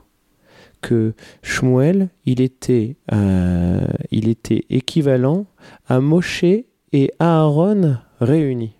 Que 0.82 1.14
Shmuel, 1.42 2.10
il 2.26 2.40
était, 2.40 2.96
euh, 3.12 3.86
il 4.10 4.28
était 4.28 4.64
équivalent 4.70 5.46
à 5.88 6.00
Moshe 6.00 6.44
et 6.44 7.10
Aaron 7.18 7.96
réunis. 8.20 8.74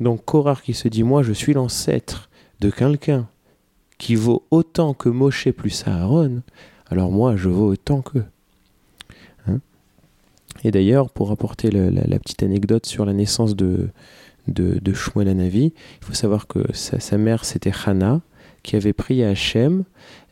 Donc 0.00 0.24
Korach 0.24 0.62
qui 0.62 0.74
se 0.74 0.88
dit, 0.88 1.02
moi 1.02 1.22
je 1.22 1.32
suis 1.32 1.52
l'ancêtre 1.52 2.28
de 2.60 2.70
quelqu'un 2.70 3.28
qui 3.98 4.14
vaut 4.14 4.44
autant 4.50 4.94
que 4.94 5.08
Moshe 5.08 5.50
plus 5.50 5.86
Aaron, 5.86 6.42
alors 6.88 7.10
moi 7.10 7.36
je 7.36 7.48
vaux 7.48 7.68
autant 7.68 8.02
qu'eux. 8.02 8.24
Hein? 9.46 9.60
Et 10.64 10.70
d'ailleurs, 10.70 11.10
pour 11.10 11.30
apporter 11.30 11.70
la, 11.70 12.18
petite 12.18 12.42
anecdote 12.42 12.86
sur 12.86 13.04
la 13.04 13.12
naissance 13.12 13.56
de, 13.56 13.88
de, 14.48 14.92
Shmuel 14.92 15.28
il 15.28 15.72
faut 16.00 16.14
savoir 16.14 16.46
que 16.46 16.60
sa, 16.72 17.18
mère 17.18 17.44
c'était 17.44 17.72
Hannah, 17.84 18.20
qui 18.62 18.76
avait 18.76 18.92
prié 18.92 19.24
à 19.24 19.30
Hachem 19.30 19.84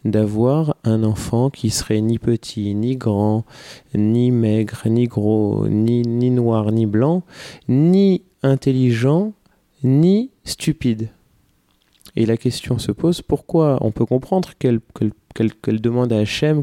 d'avoir 0.04 0.76
un 0.84 1.02
enfant 1.02 1.50
qui 1.50 1.70
serait 1.70 2.00
ni 2.00 2.18
petit, 2.18 2.74
ni 2.74 2.96
grand, 2.96 3.44
ni 3.94 4.30
maigre, 4.30 4.82
ni 4.86 5.06
gros, 5.06 5.66
ni 5.68 6.30
noir, 6.30 6.72
ni 6.72 6.84
blanc, 6.84 7.22
ni 7.68 8.22
intelligent, 8.42 9.32
ni 9.82 10.30
stupide. 10.44 11.08
Et 12.16 12.26
la 12.26 12.36
question 12.36 12.78
se 12.78 12.92
pose 12.92 13.22
pourquoi 13.22 13.78
On 13.80 13.90
peut 13.90 14.06
comprendre 14.06 14.50
qu'elle 14.58 14.80
qu'elle 15.34 15.52
qu'elle 15.54 15.80
demande 15.80 16.12
à 16.12 16.18
Hachem 16.18 16.62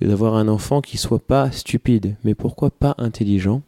d'avoir 0.00 0.34
un 0.34 0.48
enfant 0.48 0.80
qui 0.80 0.96
soit 0.96 1.24
pas 1.24 1.50
stupide, 1.50 2.16
mais 2.24 2.34
pourquoi 2.34 2.70
pas 2.70 2.94
intelligent? 2.98 3.62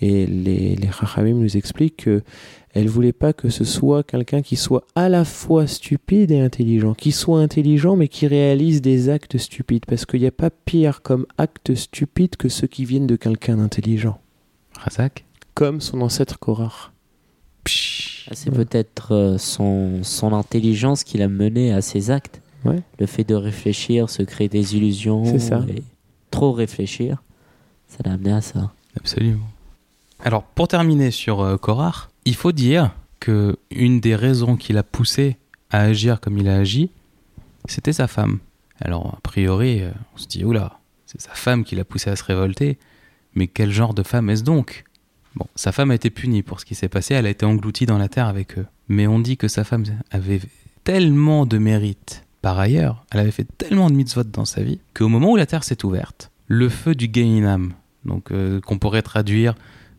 Et 0.00 0.26
les, 0.26 0.76
les 0.76 0.90
Chachamim 0.92 1.34
nous 1.34 1.56
expliquent 1.56 2.04
que 2.04 2.22
elle 2.74 2.88
voulait 2.88 3.12
pas 3.12 3.32
que 3.32 3.48
ce 3.48 3.64
soit 3.64 4.02
quelqu'un 4.02 4.42
qui 4.42 4.56
soit 4.56 4.84
à 4.96 5.08
la 5.08 5.24
fois 5.24 5.66
stupide 5.68 6.32
et 6.32 6.40
intelligent, 6.40 6.94
qui 6.94 7.12
soit 7.12 7.40
intelligent 7.40 7.94
mais 7.96 8.08
qui 8.08 8.26
réalise 8.26 8.82
des 8.82 9.08
actes 9.08 9.38
stupides, 9.38 9.86
parce 9.86 10.04
qu'il 10.04 10.20
n'y 10.20 10.26
a 10.26 10.32
pas 10.32 10.50
pire 10.50 11.02
comme 11.02 11.26
acte 11.38 11.74
stupide 11.74 12.36
que 12.36 12.48
ceux 12.48 12.66
qui 12.66 12.84
viennent 12.84 13.06
de 13.06 13.16
quelqu'un 13.16 13.56
d'intelligent, 13.56 14.20
Razak? 14.76 15.24
Comme 15.54 15.80
son 15.80 16.00
ancêtre 16.00 16.38
Korach. 16.40 16.92
Psh. 17.62 18.13
Ah, 18.30 18.34
C'est 18.34 18.50
Ouais. 18.50 18.56
peut-être 18.64 19.12
euh, 19.14 19.38
son, 19.38 20.02
son 20.02 20.32
intelligence 20.32 21.04
qui 21.04 21.18
l'a 21.18 21.28
mené 21.28 21.72
à 21.72 21.82
ses 21.82 22.10
actes. 22.10 22.40
Ouais. 22.64 22.82
Le 22.98 23.06
fait 23.06 23.24
de 23.24 23.34
réfléchir, 23.34 24.08
se 24.08 24.22
créer 24.22 24.48
des 24.48 24.76
illusions. 24.76 25.24
C'est 25.24 25.38
ça. 25.38 25.62
et 25.68 25.82
trop 26.30 26.52
réfléchir, 26.52 27.22
ça 27.88 27.98
l'a 28.04 28.12
amené 28.14 28.32
à 28.32 28.40
ça. 28.40 28.72
Absolument. 28.96 29.46
Alors, 30.20 30.42
pour 30.42 30.66
terminer 30.68 31.10
sur 31.10 31.42
euh, 31.42 31.56
Korach, 31.58 32.08
il 32.24 32.34
faut 32.34 32.52
dire 32.52 32.92
que 33.20 33.56
une 33.70 34.00
des 34.00 34.16
raisons 34.16 34.56
qui 34.56 34.72
l'a 34.72 34.82
poussé 34.82 35.36
à 35.70 35.80
agir 35.82 36.20
comme 36.20 36.38
il 36.38 36.48
a 36.48 36.56
agi, 36.56 36.90
c'était 37.66 37.92
sa 37.92 38.06
femme. 38.08 38.38
Alors, 38.80 39.14
a 39.16 39.20
priori, 39.22 39.82
euh, 39.82 39.90
on 40.14 40.18
se 40.18 40.26
dit, 40.26 40.44
oula, 40.44 40.78
c'est 41.06 41.20
sa 41.20 41.30
femme 41.34 41.62
qui 41.64 41.76
l'a 41.76 41.84
poussé 41.84 42.10
à 42.10 42.16
se 42.16 42.24
révolter, 42.24 42.78
mais 43.34 43.46
quel 43.46 43.70
genre 43.70 43.94
de 43.94 44.02
femme 44.02 44.28
est-ce 44.30 44.42
donc? 44.42 44.84
Bon, 45.36 45.46
sa 45.56 45.72
femme 45.72 45.90
a 45.90 45.94
été 45.94 46.10
punie 46.10 46.42
pour 46.42 46.60
ce 46.60 46.64
qui 46.64 46.74
s'est 46.74 46.88
passé, 46.88 47.14
elle 47.14 47.26
a 47.26 47.30
été 47.30 47.44
engloutie 47.44 47.86
dans 47.86 47.98
la 47.98 48.08
terre 48.08 48.26
avec 48.26 48.58
eux. 48.58 48.66
Mais 48.88 49.06
on 49.06 49.18
dit 49.18 49.36
que 49.36 49.48
sa 49.48 49.64
femme 49.64 49.84
avait 50.10 50.40
tellement 50.84 51.46
de 51.46 51.58
mérite 51.58 52.24
par 52.44 52.58
ailleurs, 52.58 53.06
elle 53.10 53.20
avait 53.20 53.30
fait 53.30 53.46
tellement 53.56 53.88
de 53.88 53.94
mitzvot 53.94 54.24
dans 54.24 54.44
sa 54.44 54.62
vie, 54.62 54.78
qu'au 54.92 55.08
moment 55.08 55.30
où 55.30 55.36
la 55.36 55.46
terre 55.46 55.64
s'est 55.64 55.82
ouverte, 55.82 56.30
le 56.46 56.68
feu 56.68 56.94
du 56.94 57.08
Gehinam, 57.10 57.72
donc 58.04 58.30
euh, 58.32 58.60
qu'on 58.60 58.76
pourrait 58.76 59.00
traduire 59.00 59.54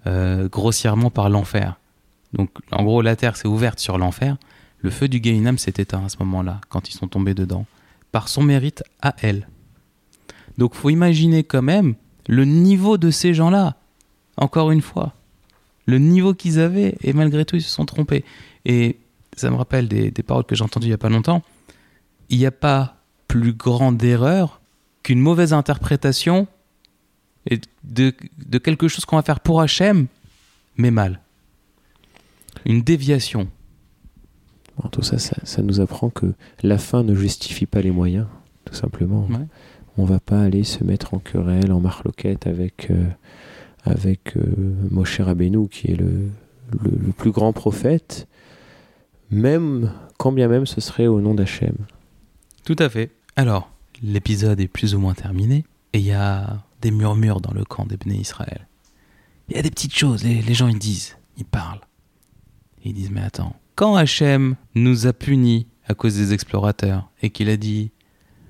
euh, 0.05 0.47
grossièrement 0.47 1.09
par 1.09 1.31
l'enfer. 1.31 1.79
Donc 2.33 2.51
en 2.71 2.83
gros, 2.83 3.01
la 3.01 3.15
terre 3.15 3.35
s'est 3.35 3.47
ouverte 3.47 3.79
sur 3.79 3.97
l'enfer, 3.97 4.37
le 4.77 4.91
feu 4.91 5.07
du 5.07 5.19
Gehinam 5.23 5.57
s'est 5.57 5.73
éteint 5.77 6.05
à 6.05 6.09
ce 6.09 6.17
moment-là, 6.19 6.61
quand 6.69 6.87
ils 6.87 6.93
sont 6.93 7.07
tombés 7.07 7.33
dedans, 7.33 7.65
par 8.11 8.27
son 8.27 8.43
mérite 8.43 8.83
à 9.01 9.15
elle. 9.23 9.47
Donc 10.59 10.75
faut 10.75 10.91
imaginer 10.91 11.43
quand 11.43 11.63
même 11.63 11.95
le 12.27 12.45
niveau 12.45 12.99
de 12.99 13.09
ces 13.09 13.33
gens-là, 13.33 13.75
encore 14.37 14.69
une 14.69 14.83
fois. 14.83 15.15
Le 15.85 15.99
niveau 15.99 16.33
qu'ils 16.33 16.59
avaient, 16.59 16.95
et 17.01 17.13
malgré 17.13 17.45
tout, 17.45 17.55
ils 17.55 17.61
se 17.61 17.69
sont 17.69 17.85
trompés. 17.85 18.23
Et 18.65 18.97
ça 19.35 19.49
me 19.49 19.55
rappelle 19.55 19.87
des, 19.87 20.11
des 20.11 20.23
paroles 20.23 20.45
que 20.45 20.55
j'ai 20.55 20.63
entendues 20.63 20.87
il 20.87 20.89
n'y 20.89 20.95
a 20.95 20.97
pas 20.99 21.09
longtemps. 21.09 21.43
Il 22.29 22.39
n'y 22.39 22.45
a 22.45 22.51
pas 22.51 22.97
plus 23.27 23.53
grande 23.53 24.03
erreur 24.03 24.61
qu'une 25.03 25.19
mauvaise 25.19 25.53
interprétation 25.53 26.47
et 27.49 27.59
de, 27.83 28.13
de 28.45 28.57
quelque 28.57 28.87
chose 28.87 29.05
qu'on 29.05 29.17
va 29.17 29.21
faire 29.21 29.39
pour 29.39 29.61
Hachem, 29.61 30.07
mais 30.77 30.91
mal. 30.91 31.21
Une 32.65 32.81
déviation. 32.81 33.47
Tout 34.91 35.03
ça, 35.03 35.19
ça, 35.19 35.37
ça 35.43 35.61
nous 35.61 35.79
apprend 35.79 36.09
que 36.09 36.33
la 36.63 36.77
fin 36.77 37.03
ne 37.03 37.15
justifie 37.15 37.65
pas 37.65 37.81
les 37.81 37.91
moyens, 37.91 38.27
tout 38.65 38.73
simplement. 38.73 39.27
Ouais. 39.29 39.45
On 39.97 40.05
va 40.05 40.19
pas 40.19 40.41
aller 40.41 40.63
se 40.63 40.83
mettre 40.83 41.13
en 41.13 41.19
querelle, 41.19 41.71
en 41.71 41.79
marloquette 41.79 42.47
avec, 42.47 42.91
euh, 42.91 43.07
avec 43.85 44.35
euh, 44.35 44.41
Moshe 44.89 45.19
Rabbeinu, 45.19 45.67
qui 45.69 45.91
est 45.91 45.95
le, 45.95 46.29
le, 46.83 47.11
plus 47.11 47.31
grand 47.31 47.53
prophète, 47.53 48.27
même 49.31 49.91
quand 50.17 50.31
bien 50.31 50.47
même 50.47 50.65
ce 50.65 50.81
serait 50.81 51.07
au 51.07 51.21
nom 51.21 51.33
d'Hachem. 51.33 51.75
Tout 52.63 52.75
à 52.79 52.89
fait. 52.89 53.11
Alors, 53.35 53.71
l'épisode 54.01 54.59
est 54.59 54.67
plus 54.67 54.95
ou 54.95 54.99
moins 54.99 55.13
terminé, 55.13 55.65
et 55.93 55.99
il 55.99 56.05
y 56.05 56.11
a 56.11 56.63
des 56.81 56.91
murmures 56.91 57.41
dans 57.41 57.53
le 57.53 57.63
camp 57.63 57.85
des 57.85 57.97
Bnei 57.97 58.17
Israël. 58.17 58.67
Il 59.49 59.55
y 59.55 59.59
a 59.59 59.61
des 59.61 59.69
petites 59.69 59.95
choses, 59.95 60.23
les, 60.23 60.41
les 60.41 60.53
gens 60.53 60.67
ils 60.67 60.79
disent, 60.79 61.17
ils 61.37 61.45
parlent. 61.45 61.81
Ils 62.83 62.93
disent, 62.93 63.11
mais 63.11 63.21
attends, 63.21 63.55
quand 63.75 63.95
Hachem 63.95 64.55
nous 64.73 65.05
a 65.07 65.13
punis 65.13 65.67
à 65.87 65.93
cause 65.93 66.15
des 66.15 66.33
explorateurs, 66.33 67.09
et 67.21 67.29
qu'il 67.29 67.49
a 67.49 67.57
dit, 67.57 67.91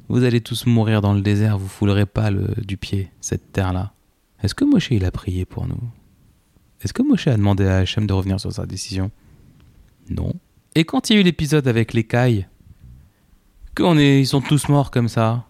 vous 0.08 0.24
allez 0.24 0.42
tous 0.42 0.66
mourir 0.66 1.02
dans 1.02 1.14
le 1.14 1.22
désert, 1.22 1.58
vous 1.58 1.68
foulerez 1.68 2.06
pas 2.06 2.32
le, 2.32 2.54
du 2.64 2.78
pied 2.78 3.12
cette 3.22 3.52
terre-là, 3.52 3.95
est-ce 4.46 4.56
que 4.56 4.66
Moshe 4.66 4.92
il 4.92 5.06
a 5.06 5.12
prié 5.12 5.46
pour 5.46 5.68
nous? 5.68 5.82
Est-ce 6.82 6.94
que 6.94 7.02
Moshe 7.02 7.28
a 7.28 7.36
demandé 7.36 7.66
à 7.66 7.78
Hachem 7.78 8.06
de 8.06 8.14
revenir 8.14 8.40
sur 8.40 8.54
sa 8.54 8.66
décision? 8.66 9.12
Non. 10.10 10.34
Et 10.76 10.86
quand 10.86 11.10
il 11.10 11.14
y 11.14 11.18
a 11.18 11.22
eu 11.22 11.24
l'épisode 11.24 11.68
avec 11.68 11.94
les 11.94 12.04
cailles, 12.04 12.48
qu'on 13.76 13.98
est, 13.98 14.22
ils 14.22 14.28
sont 14.28 14.42
tous 14.42 14.70
morts 14.70 14.92
comme 14.92 15.10
ça. 15.10 15.46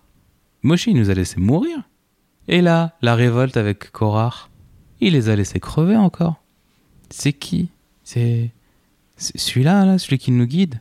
Moshe, 0.64 0.88
nous 0.88 1.10
a 1.10 1.14
laissé 1.14 1.40
mourir. 1.40 1.84
Et 2.48 2.62
là, 2.62 2.96
la 3.02 3.16
révolte 3.16 3.58
avec 3.58 3.92
Korach, 3.92 4.50
il 5.02 5.14
les 5.14 5.30
a 5.30 5.36
laissés 5.36 5.60
crever 5.60 5.96
encore. 5.96 6.42
C'est 7.10 7.34
qui? 7.34 7.70
C'est 8.04 8.52
celui-là, 9.18 9.86
là, 9.86 9.98
celui 9.98 10.18
qui 10.18 10.32
nous 10.32 10.46
guide? 10.46 10.80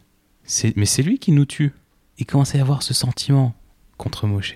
Mais 0.76 0.86
c'est 0.86 1.02
lui 1.02 1.18
qui 1.18 1.32
nous 1.32 1.46
tue. 1.46 1.72
Il 2.18 2.26
commence 2.26 2.54
à 2.54 2.58
y 2.58 2.60
avoir 2.60 2.82
ce 2.82 2.94
sentiment 2.94 3.54
contre 3.96 4.26
Moshe. 4.26 4.54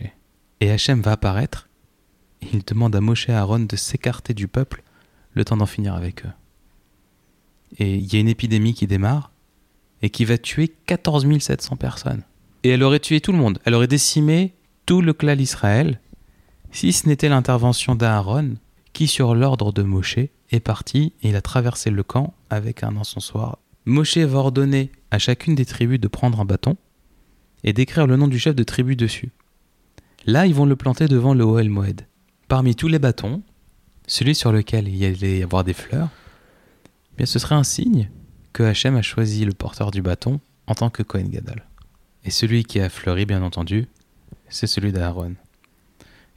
Et 0.61 0.71
Hachem 0.71 1.01
va 1.01 1.13
apparaître. 1.13 1.68
Il 2.53 2.65
demande 2.65 2.95
à 2.97 3.01
Moshe 3.01 3.29
et 3.29 3.33
Aaron 3.33 3.61
de 3.61 3.77
s'écarter 3.77 4.35
du 4.35 4.49
peuple 4.49 4.83
le 5.35 5.45
temps 5.45 5.57
d'en 5.57 5.67
finir 5.67 5.95
avec 5.95 6.25
eux. 6.25 6.33
Et 7.79 7.97
il 7.97 8.13
y 8.13 8.17
a 8.17 8.21
une 8.21 8.29
épidémie 8.29 8.75
qui 8.75 8.87
démarre 8.87 9.31
et 10.03 10.11
qui 10.11 10.25
va 10.25 10.39
tuer 10.39 10.69
14 10.87 11.27
700 11.39 11.77
personnes. 11.77 12.23
Et 12.65 12.71
elle 12.71 12.83
aurait 12.83 13.01
tué 13.01 13.21
tout 13.21 13.33
le 13.33 13.39
monde. 13.39 13.59
Elle 13.65 13.75
aurait 13.75 13.87
décimé 13.87 14.55
tout 14.87 15.01
le 15.03 15.13
clan 15.13 15.37
d'Israël 15.37 16.01
si 16.71 16.93
ce 16.93 17.09
n'était 17.09 17.29
l'intervention 17.29 17.95
d'Aaron 17.95 18.55
qui, 18.93 19.07
sur 19.07 19.35
l'ordre 19.35 19.73
de 19.73 19.83
Moshe, 19.83 20.19
est 20.51 20.61
parti 20.61 21.13
et 21.23 21.29
il 21.29 21.37
a 21.37 21.43
traversé 21.43 21.91
le 21.91 22.03
camp 22.03 22.35
avec 22.51 22.83
un 22.83 22.97
encensoir. 22.97 23.59
Moshe 23.85 24.19
va 24.19 24.39
ordonner 24.39 24.91
à 25.11 25.19
chacune 25.19 25.55
des 25.55 25.65
tribus 25.65 26.01
de 26.01 26.09
prendre 26.09 26.41
un 26.41 26.45
bâton 26.45 26.77
et 27.65 27.73
d'écrire 27.73 28.07
le 28.07 28.17
nom 28.17 28.29
du 28.29 28.39
chef 28.39 28.55
de 28.55 28.63
tribu 28.63 28.97
dessus. 28.97 29.31
Là, 30.27 30.47
ils 30.47 30.55
vont 30.55 30.67
le 30.67 30.77
planter 30.77 31.07
devant 31.07 31.33
le 31.33 31.45
Ohel 31.45 31.71
Moed. 31.71 32.08
Parmi 32.49 32.75
tous 32.75 32.89
les 32.89 32.99
bâtons, 32.99 33.43
celui 34.07 34.35
sur 34.35 34.53
lequel 34.53 34.89
il 34.89 35.05
allait 35.05 35.41
y 35.41 35.43
avoir 35.43 35.65
des 35.65 35.75
fleurs, 35.75 36.09
eh 37.13 37.17
bien 37.19 37.27
ce 37.27 37.39
serait 37.39 37.55
un 37.55 37.63
signe 37.63 38.09
que 38.55 38.63
Hachem 38.63 38.97
a 38.97 39.03
choisi 39.03 39.45
le 39.45 39.53
porteur 39.53 39.91
du 39.91 40.01
bâton 40.01 40.41
en 40.67 40.75
tant 40.75 40.89
que 40.89 41.03
Kohen 41.03 41.29
Gadol. 41.29 41.63
Et 42.25 42.31
celui 42.31 42.65
qui 42.65 42.81
a 42.81 42.89
fleuri, 42.89 43.27
bien 43.27 43.43
entendu, 43.43 43.87
c'est 44.49 44.67
celui 44.67 44.93
d'Aaron. 44.93 45.35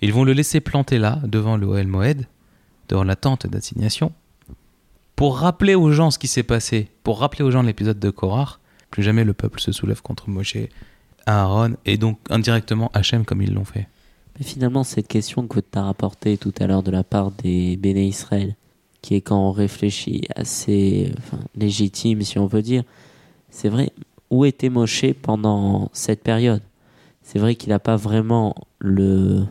Ils 0.01 0.11
vont 0.11 0.25
le 0.25 0.33
laisser 0.33 0.59
planter 0.59 0.97
là, 0.97 1.21
devant 1.23 1.55
le 1.55 1.65
Ohel 1.65 1.87
Moed, 1.87 2.27
devant 2.89 3.05
la 3.05 3.15
tente 3.15 3.47
d'assignation, 3.47 4.11
pour 5.15 5.37
rappeler 5.37 5.75
aux 5.75 5.91
gens 5.91 6.11
ce 6.11 6.19
qui 6.19 6.27
s'est 6.27 6.43
passé, 6.43 6.89
pour 7.03 7.19
rappeler 7.19 7.45
aux 7.45 7.51
gens 7.51 7.61
l'épisode 7.61 7.99
de 7.99 8.09
Korach, 8.09 8.59
plus 8.89 9.03
jamais 9.03 9.23
le 9.23 9.33
peuple 9.33 9.61
se 9.61 9.71
soulève 9.71 10.01
contre 10.01 10.29
Moshe, 10.29 10.57
Aaron, 11.25 11.77
et 11.85 11.97
donc 11.97 12.19
indirectement 12.29 12.91
Hachem 12.93 13.23
comme 13.23 13.41
ils 13.41 13.53
l'ont 13.53 13.63
fait. 13.63 13.87
Mais 14.41 14.47
finalement, 14.47 14.83
cette 14.83 15.07
question 15.07 15.45
que 15.45 15.59
tu 15.59 15.77
as 15.77 15.83
rapportée 15.83 16.35
tout 16.35 16.51
à 16.59 16.65
l'heure 16.65 16.81
de 16.81 16.89
la 16.89 17.03
part 17.03 17.29
des 17.29 17.77
Béné 17.77 18.07
Israël, 18.07 18.55
qui 19.03 19.13
est 19.13 19.21
quand 19.21 19.37
on 19.37 19.51
réfléchit 19.51 20.23
assez 20.35 21.11
légitime, 21.55 22.23
si 22.23 22.39
on 22.39 22.47
veut 22.47 22.63
dire, 22.63 22.81
c'est 23.51 23.69
vrai, 23.69 23.91
où 24.31 24.43
était 24.43 24.69
Moshe 24.69 25.13
pendant 25.21 25.91
cette 25.93 26.23
période? 26.23 26.63
C'est 27.21 27.37
vrai 27.37 27.53
qu'il 27.53 27.69
n'a 27.69 27.77
pas 27.77 27.97
vraiment 27.97 28.55
le, 28.79 29.45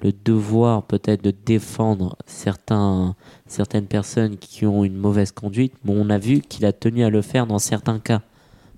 le 0.00 0.12
devoir 0.12 0.84
peut-être 0.84 1.24
de 1.24 1.34
défendre 1.44 2.14
certains, 2.24 3.16
certaines 3.48 3.86
personnes 3.86 4.36
qui 4.36 4.64
ont 4.64 4.84
une 4.84 4.96
mauvaise 4.96 5.32
conduite, 5.32 5.74
mais 5.84 5.92
on 5.96 6.08
a 6.08 6.18
vu 6.18 6.40
qu'il 6.40 6.64
a 6.66 6.72
tenu 6.72 7.02
à 7.02 7.10
le 7.10 7.22
faire 7.22 7.48
dans 7.48 7.58
certains 7.58 7.98
cas. 7.98 8.22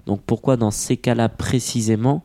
Donc 0.06 0.22
pourquoi 0.22 0.56
dans 0.56 0.70
ces 0.70 0.96
cas-là 0.96 1.28
précisément 1.28 2.24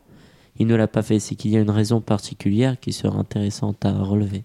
il 0.60 0.68
ne 0.68 0.76
l'a 0.76 0.88
pas 0.88 1.04
fait 1.04 1.20
C'est 1.20 1.36
qu'il 1.36 1.52
y 1.52 1.58
a 1.58 1.62
une 1.62 1.70
raison 1.70 2.02
particulière 2.02 2.80
qui 2.80 2.94
serait 2.94 3.18
intéressante 3.18 3.86
à 3.86 3.92
relever. 3.92 4.44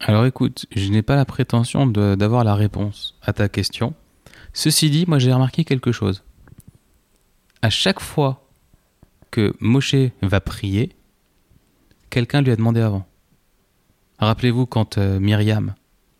Alors 0.00 0.26
écoute, 0.26 0.66
je 0.74 0.90
n'ai 0.90 1.02
pas 1.02 1.16
la 1.16 1.24
prétention 1.24 1.86
d'avoir 1.86 2.44
la 2.44 2.54
réponse 2.54 3.16
à 3.22 3.32
ta 3.32 3.48
question. 3.48 3.94
Ceci 4.52 4.90
dit, 4.90 5.04
moi 5.06 5.18
j'ai 5.18 5.32
remarqué 5.32 5.64
quelque 5.64 5.92
chose. 5.92 6.22
À 7.62 7.70
chaque 7.70 8.00
fois 8.00 8.46
que 9.30 9.54
Moshe 9.60 9.96
va 10.22 10.40
prier, 10.40 10.94
quelqu'un 12.10 12.42
lui 12.42 12.50
a 12.50 12.56
demandé 12.56 12.80
avant. 12.80 13.06
Rappelez-vous 14.18 14.66
quand 14.66 14.98
euh, 14.98 15.18
Myriam, 15.18 15.74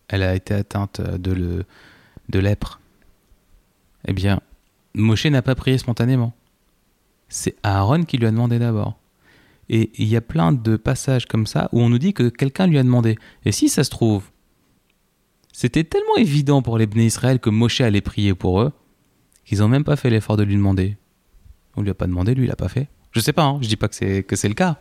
elle 0.07 0.23
a 0.23 0.35
été 0.35 0.53
atteinte 0.53 0.99
euh, 0.99 1.17
de, 1.17 1.65
de 2.29 2.39
lèpre. 2.39 2.79
Eh 4.07 4.13
bien, 4.13 4.41
Moshe 4.93 5.25
n'a 5.27 5.41
pas 5.41 5.55
prié 5.55 5.77
spontanément. 5.77 6.33
C'est 7.29 7.55
Aaron 7.63 8.03
qui 8.03 8.17
lui 8.17 8.27
a 8.27 8.31
demandé 8.31 8.59
d'abord. 8.59 8.97
Et 9.69 9.91
il 9.97 10.07
y 10.07 10.15
a 10.15 10.21
plein 10.21 10.51
de 10.51 10.77
passages 10.77 11.25
comme 11.25 11.47
ça 11.47 11.69
où 11.71 11.81
on 11.81 11.89
nous 11.89 11.97
dit 11.97 12.13
que 12.13 12.29
quelqu'un 12.29 12.67
lui 12.67 12.77
a 12.77 12.83
demandé. 12.83 13.17
Et 13.45 13.51
si 13.51 13.67
ça 13.67 13.83
se 13.83 13.89
trouve, 13.89 14.29
c'était 15.51 15.83
tellement 15.83 16.17
évident 16.17 16.61
pour 16.61 16.77
les 16.77 16.85
Bnei 16.85 17.05
Israël 17.07 17.39
que 17.39 17.49
Moshe 17.49 17.81
allait 17.81 18.01
prier 18.01 18.35
pour 18.35 18.61
eux, 18.61 18.71
qu'ils 19.45 19.63
ont 19.63 19.67
même 19.67 19.83
pas 19.83 19.95
fait 19.95 20.09
l'effort 20.09 20.37
de 20.37 20.43
lui 20.43 20.55
demander. 20.55 20.97
On 21.75 21.81
lui 21.81 21.89
a 21.89 21.93
pas 21.93 22.07
demandé, 22.07 22.35
lui, 22.35 22.45
il 22.45 22.51
a 22.51 22.55
pas 22.55 22.67
fait. 22.67 22.89
Je 23.11 23.19
sais 23.19 23.33
pas, 23.33 23.45
hein, 23.45 23.59
je 23.61 23.67
dis 23.67 23.77
pas 23.77 23.87
que 23.87 23.95
c'est 23.95 24.23
que 24.23 24.35
c'est 24.35 24.49
le 24.49 24.53
cas. 24.53 24.77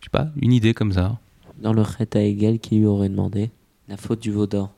Je 0.00 0.06
sais 0.06 0.10
pas, 0.10 0.28
une 0.36 0.52
idée 0.52 0.74
comme 0.74 0.92
ça. 0.92 1.18
Dans 1.58 1.72
le 1.72 1.84
Chet 1.84 2.16
Hegel, 2.16 2.58
qui 2.58 2.76
lui 2.76 2.86
aurait 2.86 3.08
demandé 3.08 3.50
La 3.88 3.96
faute 3.96 4.20
du 4.20 4.30
veau 4.30 4.46
d'or. 4.46 4.72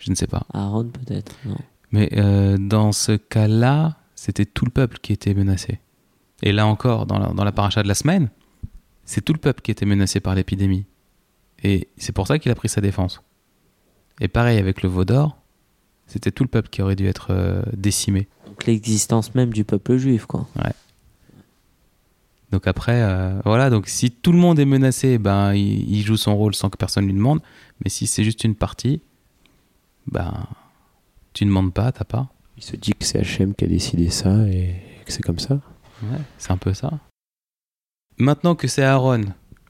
Je 0.00 0.10
ne 0.10 0.16
sais 0.16 0.26
pas. 0.26 0.46
Aaron, 0.52 0.88
peut-être 0.88 1.36
Non. 1.44 1.56
Mais 1.92 2.08
euh, 2.16 2.56
dans 2.58 2.90
ce 2.90 3.12
cas-là, 3.12 3.98
c'était 4.16 4.46
tout 4.46 4.64
le 4.64 4.70
peuple 4.70 4.98
qui 5.00 5.12
était 5.12 5.34
menacé. 5.34 5.78
Et 6.44 6.52
là 6.52 6.66
encore, 6.66 7.06
dans 7.06 7.18
la, 7.18 7.28
dans 7.28 7.42
la 7.42 7.52
paracha 7.52 7.82
de 7.82 7.88
la 7.88 7.94
semaine, 7.94 8.28
c'est 9.06 9.22
tout 9.22 9.32
le 9.32 9.38
peuple 9.38 9.62
qui 9.62 9.70
était 9.70 9.86
menacé 9.86 10.20
par 10.20 10.34
l'épidémie. 10.34 10.84
Et 11.62 11.88
c'est 11.96 12.12
pour 12.12 12.26
ça 12.26 12.38
qu'il 12.38 12.52
a 12.52 12.54
pris 12.54 12.68
sa 12.68 12.82
défense. 12.82 13.22
Et 14.20 14.28
pareil 14.28 14.58
avec 14.58 14.82
le 14.82 14.90
veau 14.90 15.06
d'or, 15.06 15.38
c'était 16.06 16.30
tout 16.30 16.44
le 16.44 16.50
peuple 16.50 16.68
qui 16.68 16.82
aurait 16.82 16.96
dû 16.96 17.06
être 17.06 17.28
euh, 17.30 17.62
décimé. 17.72 18.28
Donc 18.46 18.66
l'existence 18.66 19.34
même 19.34 19.54
du 19.54 19.64
peuple 19.64 19.96
juif, 19.96 20.26
quoi. 20.26 20.46
Donc 22.52 22.66
après, 22.66 23.02
euh, 23.02 23.40
voilà, 23.46 23.70
donc 23.70 23.88
si 23.88 24.10
tout 24.10 24.30
le 24.30 24.38
monde 24.38 24.58
est 24.58 24.66
menacé, 24.66 25.16
ben 25.16 25.54
il, 25.54 25.90
il 25.90 26.02
joue 26.02 26.18
son 26.18 26.36
rôle 26.36 26.54
sans 26.54 26.68
que 26.68 26.76
personne 26.76 27.06
lui 27.06 27.14
demande. 27.14 27.40
Mais 27.82 27.88
si 27.88 28.06
c'est 28.06 28.22
juste 28.22 28.44
une 28.44 28.54
partie, 28.54 29.00
ben 30.06 30.46
tu 31.32 31.46
ne 31.46 31.50
demandes 31.50 31.72
pas, 31.72 31.90
t'as 31.90 32.04
pas. 32.04 32.28
Il 32.58 32.62
se 32.62 32.76
dit 32.76 32.92
que 32.92 33.06
c'est 33.06 33.18
Hachem 33.18 33.54
qui 33.54 33.64
a 33.64 33.68
décidé 33.68 34.10
ça 34.10 34.46
et 34.46 34.74
que 35.06 35.12
c'est 35.12 35.22
comme 35.22 35.38
ça. 35.38 35.58
C'est 36.38 36.50
un 36.50 36.56
peu 36.56 36.74
ça. 36.74 36.98
Maintenant 38.18 38.54
que 38.54 38.68
c'est 38.68 38.84
Aaron, 38.84 39.24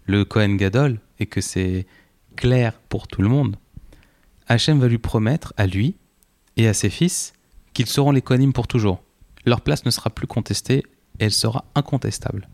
le 0.06 0.24
Kohen 0.24 0.56
Gadol, 0.56 1.00
et 1.18 1.26
que 1.26 1.40
c'est 1.40 1.86
clair 2.36 2.78
pour 2.88 3.06
tout 3.06 3.22
le 3.22 3.28
monde, 3.28 3.56
Hachem 4.48 4.78
va 4.78 4.88
lui 4.88 4.98
promettre 4.98 5.54
à 5.56 5.66
lui 5.66 5.96
et 6.56 6.68
à 6.68 6.74
ses 6.74 6.90
fils 6.90 7.32
qu'ils 7.72 7.86
seront 7.86 8.10
les 8.10 8.22
Kohanim 8.22 8.52
pour 8.52 8.66
toujours. 8.66 9.02
Leur 9.46 9.60
place 9.60 9.84
ne 9.84 9.90
sera 9.90 10.10
plus 10.10 10.26
contestée, 10.26 10.82
elle 11.18 11.32
sera 11.32 11.64
incontestable. 11.74 12.48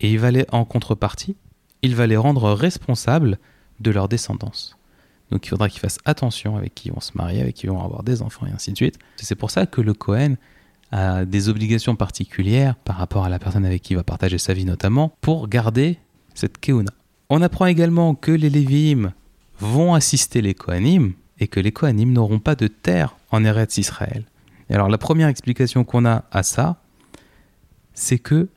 Et 0.00 0.12
il 0.12 0.18
va 0.18 0.30
les, 0.30 0.44
en 0.52 0.64
contrepartie, 0.64 1.36
il 1.82 1.94
va 1.94 2.06
les 2.06 2.16
rendre 2.16 2.52
responsables 2.52 3.38
de 3.80 3.90
leur 3.90 4.08
descendance. 4.08 4.76
Donc 5.30 5.46
il 5.46 5.48
faudra 5.48 5.68
qu'ils 5.68 5.80
fassent 5.80 5.98
attention 6.04 6.56
avec 6.56 6.74
qui 6.74 6.88
ils 6.88 6.92
vont 6.92 7.00
se 7.00 7.12
marier, 7.16 7.40
avec 7.40 7.56
qui 7.56 7.66
ils 7.66 7.70
vont 7.70 7.82
avoir 7.82 8.02
des 8.02 8.22
enfants 8.22 8.46
et 8.46 8.50
ainsi 8.50 8.72
de 8.72 8.76
suite. 8.76 8.98
C'est 9.16 9.34
pour 9.34 9.50
ça 9.50 9.66
que 9.66 9.80
le 9.80 9.92
Kohen 9.92 10.36
des 11.26 11.48
obligations 11.48 11.96
particulières 11.96 12.74
par 12.76 12.96
rapport 12.96 13.24
à 13.24 13.28
la 13.28 13.38
personne 13.38 13.64
avec 13.64 13.82
qui 13.82 13.92
il 13.92 13.96
va 13.96 14.02
partager 14.02 14.38
sa 14.38 14.54
vie 14.54 14.64
notamment, 14.64 15.14
pour 15.20 15.48
garder 15.48 15.98
cette 16.34 16.58
keuna. 16.58 16.92
On 17.28 17.42
apprend 17.42 17.66
également 17.66 18.14
que 18.14 18.30
les 18.30 18.50
Lévi'im 18.50 19.12
vont 19.58 19.94
assister 19.94 20.40
les 20.42 20.54
Kohanim 20.54 21.12
et 21.38 21.48
que 21.48 21.60
les 21.60 21.72
Kohanim 21.72 22.12
n'auront 22.12 22.38
pas 22.38 22.54
de 22.54 22.66
terre 22.66 23.16
en 23.30 23.44
Eretz 23.44 23.78
Israël. 23.78 24.24
Et 24.70 24.74
alors 24.74 24.88
la 24.88 24.98
première 24.98 25.28
explication 25.28 25.84
qu'on 25.84 26.04
a 26.06 26.24
à 26.30 26.42
ça, 26.42 26.80
c'est 27.94 28.18
que 28.18 28.48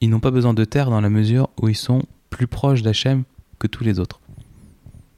ils 0.00 0.10
n'ont 0.10 0.20
pas 0.20 0.30
besoin 0.30 0.54
de 0.54 0.64
terre 0.64 0.90
dans 0.90 1.00
la 1.00 1.10
mesure 1.10 1.50
où 1.60 1.68
ils 1.68 1.76
sont 1.76 2.02
plus 2.30 2.46
proches 2.46 2.82
d'Hachem 2.82 3.24
que 3.58 3.66
tous 3.66 3.82
les 3.82 3.98
autres. 3.98 4.20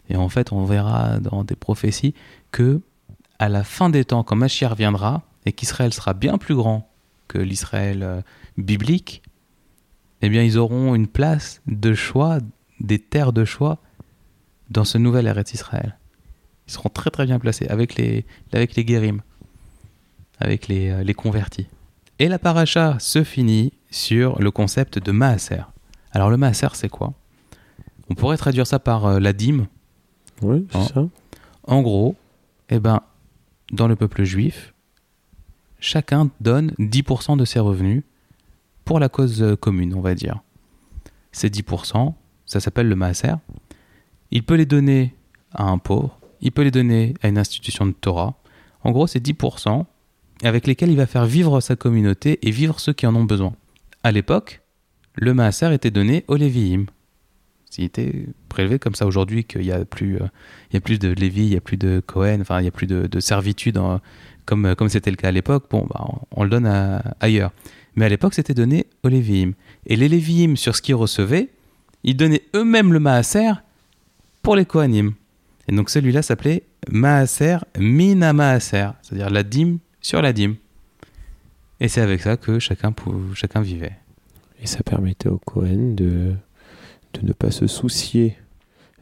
Et 0.09 0.17
en 0.17 0.29
fait, 0.29 0.53
on 0.53 0.65
verra 0.65 1.21
dans 1.21 1.45
des 1.45 1.57
prophéties 1.57 2.15
que 2.51 2.81
à 3.39 3.49
la 3.49 3.65
fin 3.65 3.91
des 3.91 4.05
temps, 4.05 4.23
quand 4.23 4.37
Mashiach 4.37 4.75
viendra 4.77 5.23
et 5.47 5.53
qu'Israël 5.53 5.93
sera 5.93 6.15
bien 6.15 6.39
plus 6.39 6.55
grand 6.55 6.91
que 7.29 7.39
l'Israël 7.39 8.03
euh, 8.03 8.21
biblique, 8.57 9.23
eh 10.23 10.29
bien, 10.29 10.43
ils 10.43 10.59
auront 10.59 10.95
une 10.95 11.07
place 11.07 11.63
de 11.67 11.95
choix, 11.95 12.39
des 12.81 12.99
terres 12.99 13.33
de 13.33 13.45
choix 13.45 13.79
dans 14.69 14.85
ce 14.85 14.99
nouvel 14.99 15.27
Eretz 15.27 15.53
Israël. 15.55 15.97
Ils 16.67 16.73
seront 16.73 16.89
très 16.89 17.11
très 17.11 17.27
bien 17.27 17.39
placés 17.39 17.67
avec 17.69 17.97
les, 17.97 18.27
avec 18.53 18.75
les 18.77 18.85
guérim, 18.85 19.23
avec 20.39 20.69
les, 20.69 20.91
euh, 20.91 21.03
les 21.03 21.15
convertis. 21.15 21.69
Et 22.19 22.29
la 22.29 22.39
paracha 22.39 22.99
se 22.99 23.25
finit 23.25 23.73
sur 23.91 24.41
le 24.41 24.51
concept 24.51 24.99
de 24.99 25.11
maaser. 25.11 25.63
Alors 26.13 26.31
le 26.31 26.37
maaser, 26.37 26.69
c'est 26.75 26.89
quoi? 26.89 27.15
On 28.11 28.15
pourrait 28.15 28.37
traduire 28.37 28.67
ça 28.67 28.79
par 28.79 29.07
euh, 29.07 29.21
la 29.21 29.33
dîme. 29.33 29.67
Oui, 30.43 30.67
c'est 30.71 30.95
ça. 30.95 31.07
En 31.65 31.83
gros, 31.83 32.17
eh 32.69 32.79
ben, 32.79 33.03
dans 33.73 33.89
le 33.89 33.97
peuple 33.97 34.25
juif, 34.25 34.75
chacun 35.81 36.31
donne 36.41 36.73
10% 36.79 37.37
de 37.37 37.45
ses 37.45 37.59
revenus 37.59 38.03
pour 38.85 39.01
la 39.01 39.09
cause 39.09 39.43
euh, 39.43 39.57
commune, 39.57 39.95
on 39.95 40.01
va 40.01 40.15
dire. 40.15 40.41
Ces 41.33 41.49
10%, 41.49 42.15
ça 42.47 42.61
s'appelle 42.61 42.89
le 42.89 42.97
maaser. 42.97 43.35
Il 44.31 44.45
peut 44.45 44.55
les 44.55 44.67
donner 44.67 45.15
à 45.53 45.65
un 45.65 45.79
pauvre, 45.79 46.19
il 46.41 46.53
peut 46.53 46.63
les 46.63 46.71
donner 46.71 47.15
à 47.23 47.29
une 47.29 47.39
institution 47.39 47.87
de 47.87 47.93
Torah. 47.93 48.35
En 48.83 48.93
gros, 48.93 49.07
c'est 49.07 49.25
10% 49.25 49.85
avec 50.43 50.67
lesquels 50.67 50.91
il 50.91 50.97
va 50.97 51.07
faire 51.07 51.27
vivre 51.27 51.61
sa 51.61 51.77
communauté 51.77 52.39
et 52.43 52.51
vivre 52.51 52.81
ceux 52.81 52.93
qui 52.93 53.07
en 53.07 53.15
ont 53.15 53.25
besoin. 53.25 53.55
À 54.03 54.13
l'époque, 54.13 54.63
le 55.15 55.35
maaser 55.35 55.73
était 55.75 55.91
donné 55.91 56.25
aux 56.29 56.37
Lévi'im. 56.37 56.87
S'il 57.69 57.85
était 57.85 58.27
prélevé 58.49 58.79
comme 58.81 58.95
ça 58.97 59.07
aujourd'hui 59.07 59.45
qu'il 59.45 59.63
y 59.63 59.71
a 59.71 59.85
plus, 59.85 60.17
euh, 60.17 60.27
a 60.75 60.81
plus 60.81 60.99
de 60.99 61.09
Lévi, 61.09 61.43
il 61.43 61.53
y 61.53 61.57
a 61.57 61.61
plus 61.61 61.77
de 61.77 62.03
Cohen, 62.05 62.39
enfin 62.41 62.61
il 62.61 62.65
y 62.65 62.69
a 62.69 62.73
plus 62.73 62.89
de, 62.89 63.07
de 63.07 63.21
servitude 63.21 63.79
comme 64.51 64.67
euh, 64.67 64.75
comme 64.75 64.89
c'était 64.89 65.11
le 65.11 65.17
cas 65.17 65.29
à 65.29 65.33
l'époque. 65.33 65.65
Bon, 65.71 65.87
bah, 65.89 66.05
on, 66.33 66.43
le 66.45 66.51
donne 66.51 66.67
ailleurs. 67.21 67.53
Mais 67.95 68.05
à 68.05 68.09
l'époque, 68.09 68.35
c'était 68.35 68.55
donné 68.55 68.87
aux 69.03 69.09
Lévi'im. 69.09 69.53
Et 69.87 69.97
les 69.97 70.09
Lévi'im, 70.09 70.57
sur 70.57 70.75
ce 70.77 70.83
qu'ils 70.83 70.97
recevaient, 70.97 71.49
ils 72.05 72.17
donnaient 72.17 72.43
eux-mêmes 72.55 72.93
le 72.93 73.01
maaser 73.01 73.53
pour 74.43 74.57
les 74.57 74.65
Kohanim. 74.65 75.13
Et 75.69 75.73
donc 75.75 75.89
celui-là 75.91 76.23
s'appelait 76.23 76.65
maaser 76.91 77.59
mina 77.79 78.33
maaser, 78.33 78.89
c'est-à-dire 79.03 79.31
la 79.31 79.43
dîme 79.43 79.79
sur 80.01 80.21
la 80.21 80.33
dîme. 80.33 80.57
Et 81.79 81.89
c'est 81.89 82.01
avec 82.01 82.21
ça 82.21 82.37
que 82.37 82.59
chacun, 82.59 82.93
pou- 82.93 83.35
chacun 83.35 83.61
vivait. 83.61 83.97
Et 84.63 84.67
ça 84.67 84.83
permettait 84.83 85.29
au 85.29 85.39
Cohen 85.39 85.95
de, 85.95 86.35
de 87.15 87.21
ne 87.23 87.33
pas 87.33 87.51
se 87.51 87.67
soucier 87.67 88.37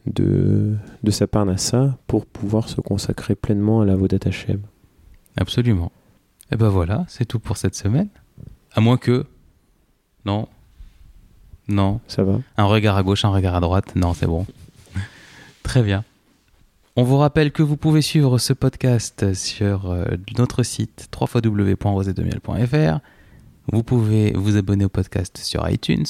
de, 0.05 0.75
de 1.03 1.11
sa 1.11 1.27
parnassa 1.27 1.97
pour 2.07 2.25
pouvoir 2.25 2.69
se 2.69 2.81
consacrer 2.81 3.35
pleinement 3.35 3.81
à 3.81 3.85
la 3.85 3.95
Vodat 3.95 4.19
Hashem. 4.25 4.61
Absolument. 5.37 5.91
Et 6.51 6.55
ben 6.55 6.69
voilà, 6.69 7.05
c'est 7.07 7.25
tout 7.25 7.39
pour 7.39 7.57
cette 7.57 7.75
semaine. 7.75 8.09
À 8.73 8.81
moins 8.81 8.97
que. 8.97 9.25
Non. 10.25 10.47
Non. 11.67 12.01
Ça 12.07 12.23
va 12.23 12.39
Un 12.57 12.65
regard 12.65 12.97
à 12.97 13.03
gauche, 13.03 13.25
un 13.25 13.29
regard 13.29 13.55
à 13.55 13.59
droite. 13.59 13.95
Non, 13.95 14.13
c'est 14.13 14.25
bon. 14.25 14.45
Très 15.63 15.83
bien. 15.83 16.03
On 16.95 17.03
vous 17.03 17.17
rappelle 17.17 17.51
que 17.51 17.63
vous 17.63 17.77
pouvez 17.77 18.01
suivre 18.01 18.39
ce 18.39 18.51
podcast 18.53 19.33
sur 19.33 19.89
euh, 19.91 20.05
notre 20.37 20.63
site 20.63 21.07
www.rosetdemiel.fr. 21.17 22.99
Vous 23.71 23.83
pouvez 23.83 24.33
vous 24.33 24.57
abonner 24.57 24.85
au 24.85 24.89
podcast 24.89 25.37
sur 25.37 25.69
iTunes. 25.69 26.05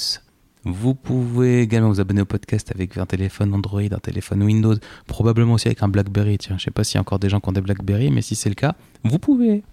Vous 0.66 0.94
pouvez 0.94 1.62
également 1.62 1.90
vous 1.90 2.02
abonner 2.02 2.22
au 2.22 2.26
podcast 2.26 2.72
avec 2.76 2.98
un 2.98 3.06
téléphone 3.06 3.54
Android, 3.54 3.82
un 3.82 4.00
téléphone 4.00 4.44
Windows, 4.44 4.76
probablement 5.08 5.54
aussi 5.54 5.68
avec 5.70 5.82
un 5.84 5.88
BlackBerry. 5.88 6.38
Tiens, 6.38 6.58
je 6.58 6.66
sais 6.66 6.72
pas 6.72 6.84
s'il 6.84 6.96
y 6.96 6.98
a 6.98 7.02
encore 7.02 7.20
des 7.20 7.30
gens 7.30 7.40
qui 7.40 7.48
ont 7.50 7.54
des 7.54 7.62
BlackBerry, 7.62 8.12
mais 8.12 8.22
si 8.22 8.36
c'est 8.36 8.50
le 8.50 8.56
cas, 8.56 8.76
vous 9.04 9.20
pouvez. 9.20 9.64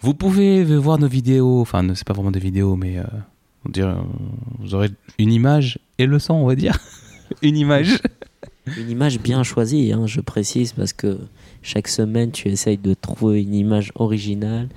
Vous 0.00 0.14
pouvez 0.14 0.62
voir 0.76 0.98
nos 0.98 1.08
vidéos, 1.08 1.60
enfin, 1.60 1.82
ne- 1.82 1.94
c'est 1.94 2.06
pas 2.06 2.12
vraiment 2.12 2.30
des 2.30 2.38
vidéos, 2.38 2.76
mais 2.76 2.98
euh, 2.98 3.04
on 3.66 3.70
dirait, 3.70 3.88
euh, 3.88 4.02
vous 4.58 4.74
aurez 4.74 4.90
une 5.18 5.32
image 5.32 5.78
et 5.98 6.06
le 6.06 6.18
son, 6.18 6.34
on 6.34 6.46
va 6.46 6.54
dire. 6.54 6.78
une 7.42 7.56
image. 7.56 7.98
Une 8.78 8.90
image 8.90 9.18
bien 9.18 9.42
choisie, 9.42 9.92
hein, 9.92 10.06
je 10.06 10.20
précise, 10.20 10.72
parce 10.74 10.92
que 10.92 11.18
chaque 11.62 11.88
semaine, 11.88 12.30
tu 12.30 12.48
essayes 12.48 12.76
de 12.76 12.92
trouver 12.92 13.42
une 13.42 13.54
image 13.54 13.90
originale. 13.94 14.68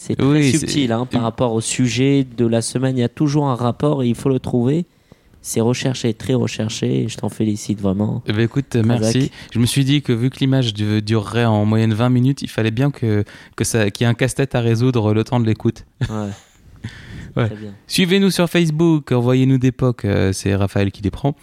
C'est 0.00 0.14
très 0.14 0.26
Oui, 0.26 0.52
subtil 0.52 0.92
hein, 0.92 1.06
par 1.06 1.22
rapport 1.22 1.52
au 1.54 1.60
sujet 1.60 2.24
de 2.24 2.46
la 2.46 2.62
semaine. 2.62 2.96
Il 2.96 3.00
y 3.00 3.04
a 3.04 3.08
toujours 3.08 3.48
un 3.48 3.56
rapport 3.56 4.04
et 4.04 4.08
il 4.08 4.14
faut 4.14 4.28
le 4.28 4.38
trouver. 4.38 4.86
C'est 5.42 5.60
recherché, 5.60 6.14
très 6.14 6.34
recherché, 6.34 7.02
et 7.02 7.08
je 7.08 7.16
t'en 7.16 7.28
félicite 7.28 7.80
vraiment. 7.80 8.22
Eh 8.26 8.32
ben, 8.32 8.42
écoute, 8.42 8.76
merci. 8.76 9.30
Je 9.52 9.58
me 9.58 9.66
suis 9.66 9.84
dit 9.84 10.02
que 10.02 10.12
vu 10.12 10.30
que 10.30 10.38
l'image 10.38 10.72
du- 10.74 11.02
durerait 11.02 11.44
en 11.46 11.64
moyenne 11.64 11.92
20 11.94 12.10
minutes, 12.10 12.42
il 12.42 12.48
fallait 12.48 12.70
bien 12.70 12.90
que, 12.90 13.24
que 13.56 13.64
ça, 13.64 13.90
qu'il 13.90 14.04
y 14.04 14.06
ait 14.06 14.10
un 14.10 14.14
casse-tête 14.14 14.54
à 14.54 14.60
résoudre 14.60 15.14
le 15.14 15.24
temps 15.24 15.40
de 15.40 15.46
l'écoute. 15.46 15.84
Ouais. 16.08 16.30
Ouais. 17.36 17.50
Suivez-nous 17.86 18.30
sur 18.30 18.48
Facebook, 18.48 19.12
envoyez-nous 19.12 19.58
des 19.58 19.70
pocs, 19.70 20.04
euh, 20.04 20.32
c'est 20.32 20.56
Raphaël 20.56 20.90
qui 20.90 21.02
les 21.02 21.10
prend. 21.10 21.36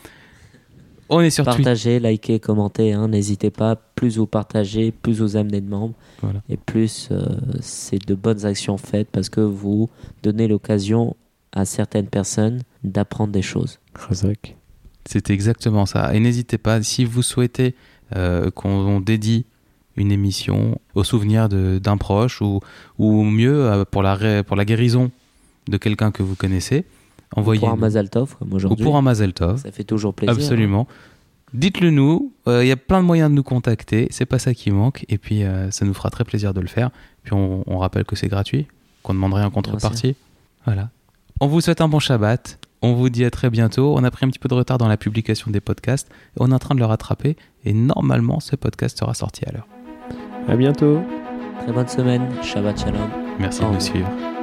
On 1.09 1.21
est 1.21 1.29
sur. 1.29 1.45
Partagez, 1.45 1.99
likez, 1.99 2.39
commentez, 2.39 2.93
hein, 2.93 3.07
n'hésitez 3.07 3.51
pas. 3.51 3.75
Plus 3.75 4.17
vous 4.17 4.27
partagez, 4.27 4.91
plus 4.91 5.19
vous 5.21 5.35
amenez 5.35 5.61
de 5.61 5.69
membres. 5.69 5.93
Voilà. 6.21 6.41
Et 6.49 6.57
plus 6.57 7.09
euh, 7.11 7.23
c'est 7.61 8.05
de 8.05 8.15
bonnes 8.15 8.45
actions 8.45 8.77
faites 8.77 9.09
parce 9.11 9.29
que 9.29 9.41
vous 9.41 9.89
donnez 10.23 10.47
l'occasion 10.47 11.15
à 11.51 11.65
certaines 11.65 12.07
personnes 12.07 12.61
d'apprendre 12.83 13.31
des 13.31 13.41
choses. 13.41 13.79
C'est 15.05 15.29
exactement 15.29 15.85
ça. 15.85 16.13
Et 16.15 16.19
n'hésitez 16.19 16.57
pas, 16.57 16.81
si 16.81 17.05
vous 17.05 17.21
souhaitez 17.21 17.75
euh, 18.15 18.49
qu'on 18.51 18.99
dédie 18.99 19.45
une 19.95 20.11
émission 20.11 20.79
au 20.95 21.03
souvenir 21.03 21.47
d'un 21.47 21.97
proche 21.97 22.41
ou, 22.41 22.59
ou 22.97 23.23
mieux 23.23 23.65
euh, 23.65 23.85
pour 23.85 24.03
la, 24.03 24.43
pour 24.43 24.55
la 24.55 24.65
guérison 24.65 25.11
de 25.67 25.77
quelqu'un 25.77 26.11
que 26.11 26.23
vous 26.23 26.35
connaissez, 26.35 26.85
envoyez 27.35 27.59
Pour 27.59 27.69
un 27.69 27.75
Mazal 27.75 28.09
Tov, 28.09 28.35
comme 28.37 28.51
ou 28.53 28.55
aujourd'hui. 28.55 28.83
pour 28.83 28.97
un 28.97 29.01
Mazel 29.01 29.33
Tov. 29.33 29.57
Ça 29.61 29.71
fait 29.71 29.83
toujours 29.83 30.13
plaisir. 30.13 30.33
hein. 30.33 30.37
Absolument. 30.37 30.87
Dites-le 31.53 31.89
nous, 31.89 32.33
euh, 32.47 32.65
il 32.65 32.67
y 32.67 32.71
a 32.71 32.75
plein 32.75 32.99
de 33.01 33.05
moyens 33.05 33.29
de 33.29 33.35
nous 33.35 33.43
contacter, 33.43 34.07
c'est 34.09 34.25
pas 34.25 34.39
ça 34.39 34.53
qui 34.53 34.71
manque, 34.71 35.05
et 35.07 35.17
puis 35.17 35.43
euh, 35.43 35.71
ça 35.71 35.85
nous 35.85 35.93
fera 35.93 36.09
très 36.09 36.23
plaisir 36.25 36.53
de 36.53 36.59
le 36.59 36.67
faire, 36.67 36.89
Puis 37.23 37.33
on, 37.33 37.63
on 37.67 37.77
rappelle 37.77 38.03
que 38.03 38.15
c'est 38.15 38.27
gratuit, 38.27 38.67
qu'on 39.03 39.13
demanderait 39.13 39.43
en 39.43 39.51
contrepartie. 39.51 40.15
Voilà. 40.65 40.89
On 41.39 41.47
vous 41.47 41.61
souhaite 41.61 41.81
un 41.81 41.87
bon 41.87 41.99
Shabbat. 41.99 42.59
On 42.81 42.93
vous 42.93 43.09
dit 43.09 43.23
à 43.25 43.29
très 43.31 43.49
bientôt. 43.49 43.93
On 43.97 44.03
a 44.03 44.11
pris 44.11 44.25
un 44.25 44.29
petit 44.29 44.39
peu 44.39 44.47
de 44.49 44.53
retard 44.53 44.77
dans 44.77 44.87
la 44.87 44.97
publication 44.97 45.49
des 45.51 45.59
podcasts. 45.61 46.09
On 46.39 46.51
est 46.51 46.53
en 46.53 46.59
train 46.59 46.75
de 46.75 46.79
le 46.79 46.85
rattraper. 46.85 47.35
Et 47.63 47.73
normalement, 47.73 48.39
ce 48.39 48.55
podcast 48.55 48.97
sera 48.99 49.13
sorti 49.13 49.43
à 49.45 49.51
l'heure. 49.51 49.67
À 50.47 50.55
bientôt. 50.55 50.99
Très 51.63 51.71
bonne 51.73 51.87
semaine. 51.87 52.27
Shabbat 52.43 52.79
Shalom. 52.79 53.09
Merci 53.39 53.63
Au 53.63 53.69
de 53.69 53.73
nous 53.73 53.79
suivre. 53.79 54.34